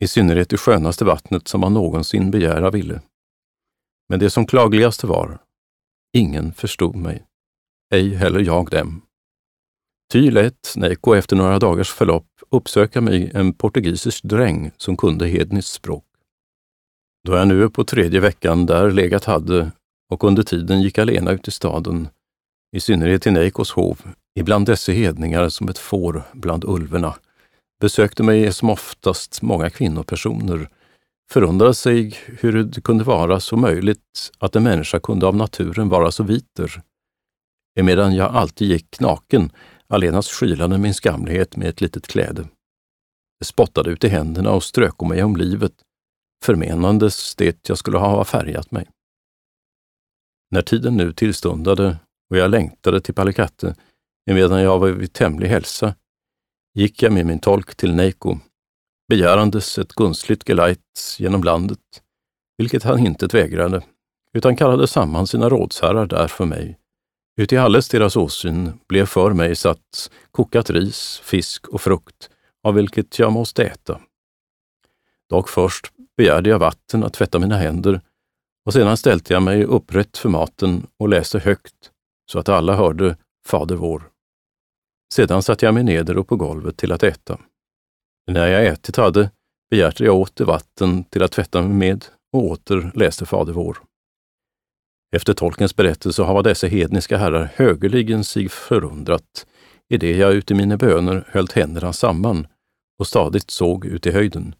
[0.00, 3.00] i synnerhet det skönaste vattnet som han någonsin begära ville.
[4.08, 5.38] Men det som klagligaste var,
[6.16, 7.26] ingen förstod mig,
[7.94, 9.02] ej heller jag dem.
[10.12, 15.72] Ty lät Neiko efter några dagars förlopp uppsöka mig en portugisisk dräng som kunde hedniskt
[15.72, 16.04] språk.
[17.24, 19.72] Då jag nu på tredje veckan där legat hade
[20.10, 22.08] och under tiden gick alena ut i staden,
[22.76, 24.00] i synnerhet till Neikos hov,
[24.36, 27.14] ibland dessa hedningar som ett får bland ulverna,
[27.80, 30.68] besökte mig som oftast många kvinnopersoner,
[31.30, 36.10] förundrade sig hur det kunde vara så möjligt att en människa kunde av naturen vara
[36.10, 36.82] så viter,
[37.78, 39.50] emedan jag alltid gick naken,
[39.86, 42.48] allenast skylande min skamlighet med ett litet kläde.
[43.38, 45.72] Det spottade ut i händerna och strök mig om livet,
[46.44, 48.88] förmenandes det jag skulle ha färgat mig.
[50.50, 51.98] När tiden nu tillstundade
[52.30, 53.74] och jag längtade till Palikatte,
[54.30, 55.94] emedan jag var vid tämlig hälsa,
[56.74, 58.38] gick jag med min tolk till Neiko,
[59.08, 62.02] begärandes ett gunstligt gelajt genom landet,
[62.58, 63.82] vilket han inte vägrade,
[64.34, 66.78] utan kallade samman sina rådsherrar där för mig.
[67.40, 72.30] Uti alles deras åsyn blev för mig satt kokat ris, fisk och frukt,
[72.62, 74.00] av vilket jag måste äta.
[75.30, 78.00] Dock först begärde jag vatten att tvätta mina händer
[78.66, 81.90] och sedan ställde jag mig upprätt för maten och läste högt
[82.30, 83.16] så att alla hörde
[83.46, 84.10] Fader vår.
[85.14, 87.38] Sedan satte jag mig neder och på golvet till att äta.
[88.30, 89.30] När jag ätit hade
[89.70, 93.78] begärde jag åter vatten till att tvätta mig med och åter läste Fader vår.
[95.16, 99.46] Efter tolkens berättelse har dessa hedniska herrar högerligen sig förundrat
[99.88, 102.46] i det jag uti mina böner höll händerna samman
[102.98, 104.54] och stadigt såg ut i höjden.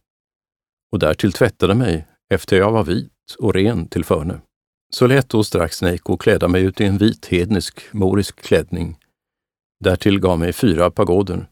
[0.92, 4.40] Och därtill tvättade mig efter jag var vit och ren till förne.
[4.94, 8.99] Så lät då strax Neiko kläda mig ut i en vit hednisk morisk klädning.
[9.85, 11.51] Därtill gav mig fyra pagoder.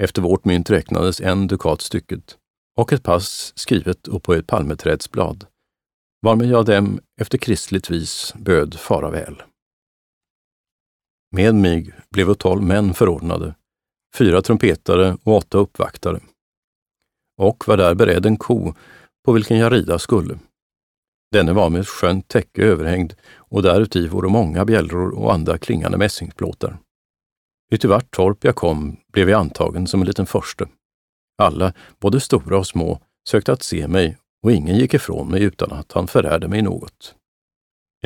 [0.00, 2.38] Efter vårt mynt räknades en dukat stycket
[2.76, 5.46] och ett pass skrivet och på ett palmeträdsblad,
[6.22, 9.42] varmed jag dem efter kristligt vis böd fara väl.
[11.36, 13.54] Med mig blev tolv män förordnade,
[14.16, 16.20] fyra trumpetare och åtta uppvaktare.
[17.42, 18.74] Och var där beredd en ko
[19.24, 20.38] på vilken jag rida skulle.
[21.32, 25.98] Denne var med ett skönt täcke överhängd och däruti vore många bjällror och andra klingande
[25.98, 26.78] mässingsplåtar.
[27.74, 30.68] Uti vart torp jag kom blev jag antagen som en liten förste.
[31.42, 35.72] Alla, både stora och små, sökte att se mig och ingen gick ifrån mig utan
[35.72, 37.14] att han förärde mig något.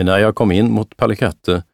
[0.00, 1.64] När jag kom in mot Palikatte,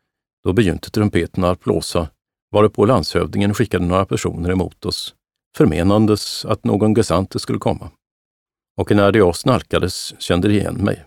[0.45, 2.09] då begynte trumpeterna att blåsa,
[2.51, 5.15] varpå landshövdingen skickade några personer emot oss,
[5.57, 7.91] förmenandes att någon gesante skulle komma.
[8.81, 11.05] Och när de oss nalkades kände de igen mig.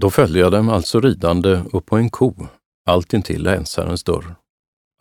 [0.00, 2.34] Då följde jag dem alltså ridande upp på en ko,
[2.86, 4.41] allt intill länsherrens dörr.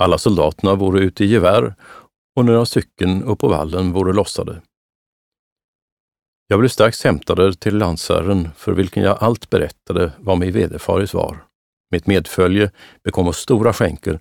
[0.02, 1.76] Alla soldaterna vore ute i gevär
[2.36, 4.62] och några stycken upp på vallen vore lossade.
[6.47, 11.45] Jag blev strax hämtade till landsherren för vilken jag allt berättade vad mig vederfarit var.
[11.91, 12.72] Mitt medfölje
[13.04, 14.20] bekom oss stora skänker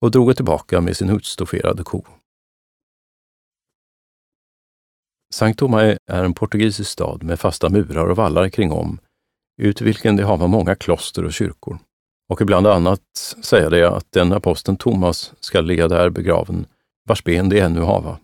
[0.00, 2.04] och drog tillbaka med sin utstofferade ko.
[5.34, 8.98] Sankt Tomé är en portugisisk stad med fasta murar och vallar kring om
[9.62, 11.78] ut vilken det hava många kloster och kyrkor.
[12.28, 16.66] Och ibland annat säger det att den aposteln Thomas skall ligga där begraven,
[17.08, 18.18] vars ben det ännu hava.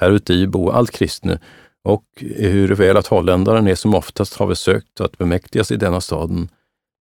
[0.00, 1.38] Häruti bo allt kristne
[1.84, 6.48] och hur väl att holländaren är som oftast have sökt att bemäktigas i denna staden,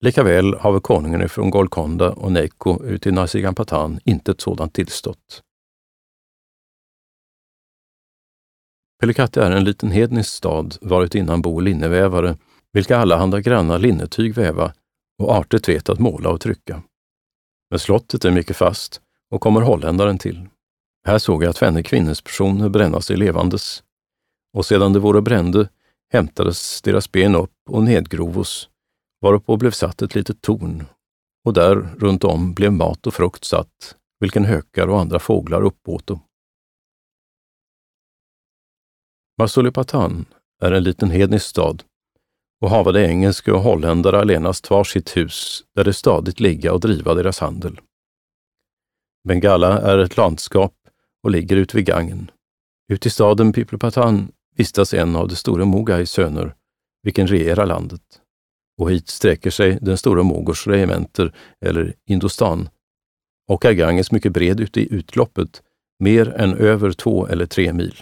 [0.01, 5.43] likaväl have konungen från Golconda och Neiko ut i Nasigampatan inte ett sådant tillstått.
[8.99, 12.37] Pelikatti är en liten hednisk stad varut innan bo linnevävare
[12.73, 14.73] vilka allehanda granna linnetyg väva
[15.17, 16.83] och artigt vet att måla och trycka.
[17.69, 19.01] Men slottet är mycket fast
[19.31, 20.47] och kommer holländaren till.
[21.07, 23.83] Här såg jag tvenne kvinnespersoner bränna sig levandes
[24.53, 25.69] och sedan de vore brände
[26.13, 28.69] hämtades deras ben upp och nedgrovos,
[29.21, 30.85] varpå blev satt ett litet torn
[31.45, 36.19] och där runt om blev mat och frukt satt, vilken hökar och andra fåglar uppåto.
[39.37, 40.25] Masulipatam
[40.61, 41.83] är en liten hednisk stad
[42.61, 46.79] och hava de engelska och holländare allenast var sitt hus, där de stadigt ligga och
[46.79, 47.79] driva deras handel.
[49.27, 50.73] Bengala är ett landskap
[51.23, 52.31] och ligger ut vid gangen.
[52.91, 56.55] Ute i staden Piplopatan vistas en av de stora Mogais söner,
[57.03, 58.21] vilken regerar landet.
[58.77, 61.35] Och hit sträcker sig den stora Mogors regementer,
[61.65, 62.69] eller Indostan,
[63.47, 65.63] och är Ganges mycket bred ute i utloppet,
[65.99, 67.95] mer än över två eller tre mil.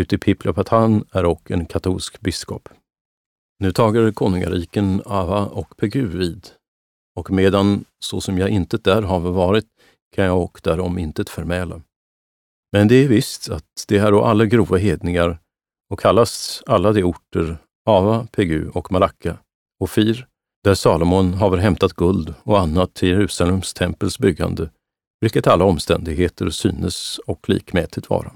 [0.00, 2.68] Ute i Piplopatan är och en katolsk biskop.
[3.62, 6.48] Nu tager konungariken Ava och Pegu vid,
[7.16, 9.66] och medan så som jag intet där har varit,
[10.16, 11.82] kan jag och därom intet förmäla.
[12.72, 15.38] Men det är visst att det är alla grova hedningar
[15.90, 19.36] och kallas alla de orter Ava, Pegu och Malacka
[19.80, 20.26] och Fir,
[20.64, 24.70] där Salomon haver hämtat guld och annat till Jerusalems tempels byggande,
[25.20, 28.32] vilket alla omständigheter synes och likmätigt vara.